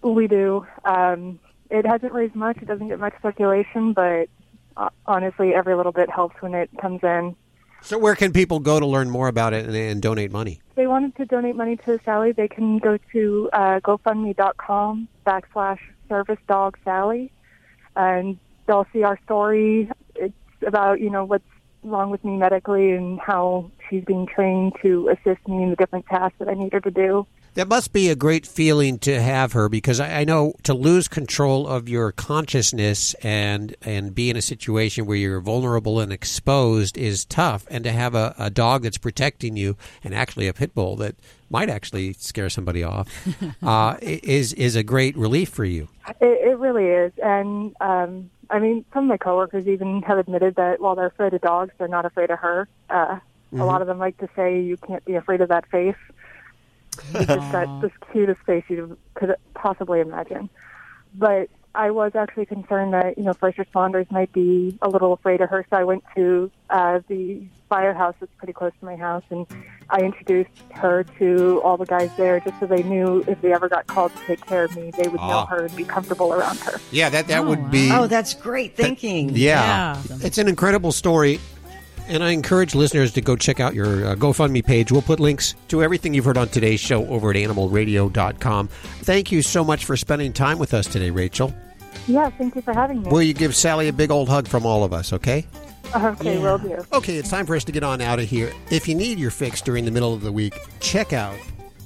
[0.01, 0.65] We do.
[0.85, 1.39] Um,
[1.69, 2.57] it hasn't raised much.
[2.57, 4.29] It doesn't get much circulation, but
[4.77, 7.35] uh, honestly, every little bit helps when it comes in.
[7.81, 10.61] So where can people go to learn more about it and, and donate money?
[10.71, 15.79] If they wanted to donate money to Sally, they can go to uh, GoFundMe.com backslash
[16.09, 17.31] Service Dog Sally,
[17.95, 18.37] and
[18.67, 19.89] they'll see our story.
[20.15, 20.33] It's
[20.65, 21.45] about you know what's
[21.83, 26.05] wrong with me medically and how she's being trained to assist me in the different
[26.07, 27.25] tasks that I need her to do.
[27.55, 31.07] That must be a great feeling to have her because I, I know to lose
[31.07, 36.97] control of your consciousness and and be in a situation where you're vulnerable and exposed
[36.97, 40.75] is tough, and to have a, a dog that's protecting you and actually a pit
[40.75, 41.15] bull that
[41.49, 43.09] might actually scare somebody off
[43.63, 45.87] uh, is is a great relief for you.
[46.21, 50.55] It, it really is, and um, I mean, some of my coworkers even have admitted
[50.55, 52.67] that while they're afraid of dogs, they're not afraid of her.
[52.89, 53.19] Uh,
[53.53, 53.61] Mhm.
[53.61, 55.95] A lot of them like to say, "You can't be afraid of that face."
[57.13, 60.49] It's just got this cutest face you could possibly imagine.
[61.15, 65.41] But I was actually concerned that you know first responders might be a little afraid
[65.41, 69.23] of her, so I went to uh, the firehouse that's pretty close to my house,
[69.29, 69.45] and
[69.91, 73.69] I introduced her to all the guys there, just so they knew if they ever
[73.69, 75.45] got called to take care of me, they would know Ah.
[75.45, 76.79] her and be comfortable around her.
[76.91, 77.91] Yeah, that that would be.
[77.91, 79.29] Oh, that's great thinking.
[79.33, 80.01] Yeah.
[80.21, 81.39] It's an incredible story.
[82.09, 84.91] And I encourage listeners to go check out your uh, GoFundMe page.
[84.91, 88.67] We'll put links to everything you've heard on today's show over at animalradio.com.
[88.67, 91.53] Thank you so much for spending time with us today, Rachel.
[92.07, 93.11] Yeah, thank you for having me.
[93.11, 95.45] Will you give Sally a big old hug from all of us, okay?
[95.95, 96.83] Okay, will do.
[96.93, 98.51] Okay, it's time for us to get on out of here.
[98.71, 101.35] If you need your fix during the middle of the week, check out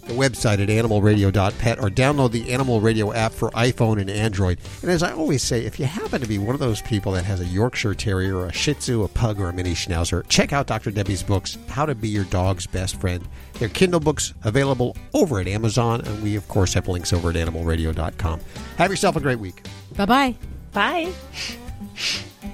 [0.05, 4.59] the website at animalradio.pet or download the Animal Radio app for iPhone and Android.
[4.81, 7.25] And as I always say, if you happen to be one of those people that
[7.25, 10.53] has a Yorkshire Terrier or a Shih Tzu, a Pug, or a Mini Schnauzer, check
[10.53, 10.91] out Dr.
[10.91, 13.25] Debbie's books, How to Be Your Dog's Best Friend.
[13.53, 17.35] They're Kindle books available over at Amazon, and we, of course, have links over at
[17.35, 18.39] animalradio.com.
[18.77, 19.63] Have yourself a great week.
[19.95, 20.35] Bye bye.
[20.73, 21.13] Bye.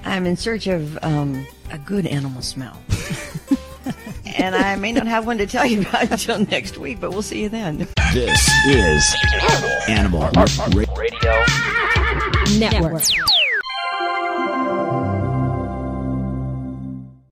[0.04, 2.78] I'm in search of um, a good animal smell.
[4.36, 7.22] and I may not have one to tell you about until next week, but we'll
[7.22, 7.88] see you then.
[8.12, 9.16] This is
[9.88, 10.30] Animal
[10.96, 11.44] Radio
[12.58, 13.02] Network.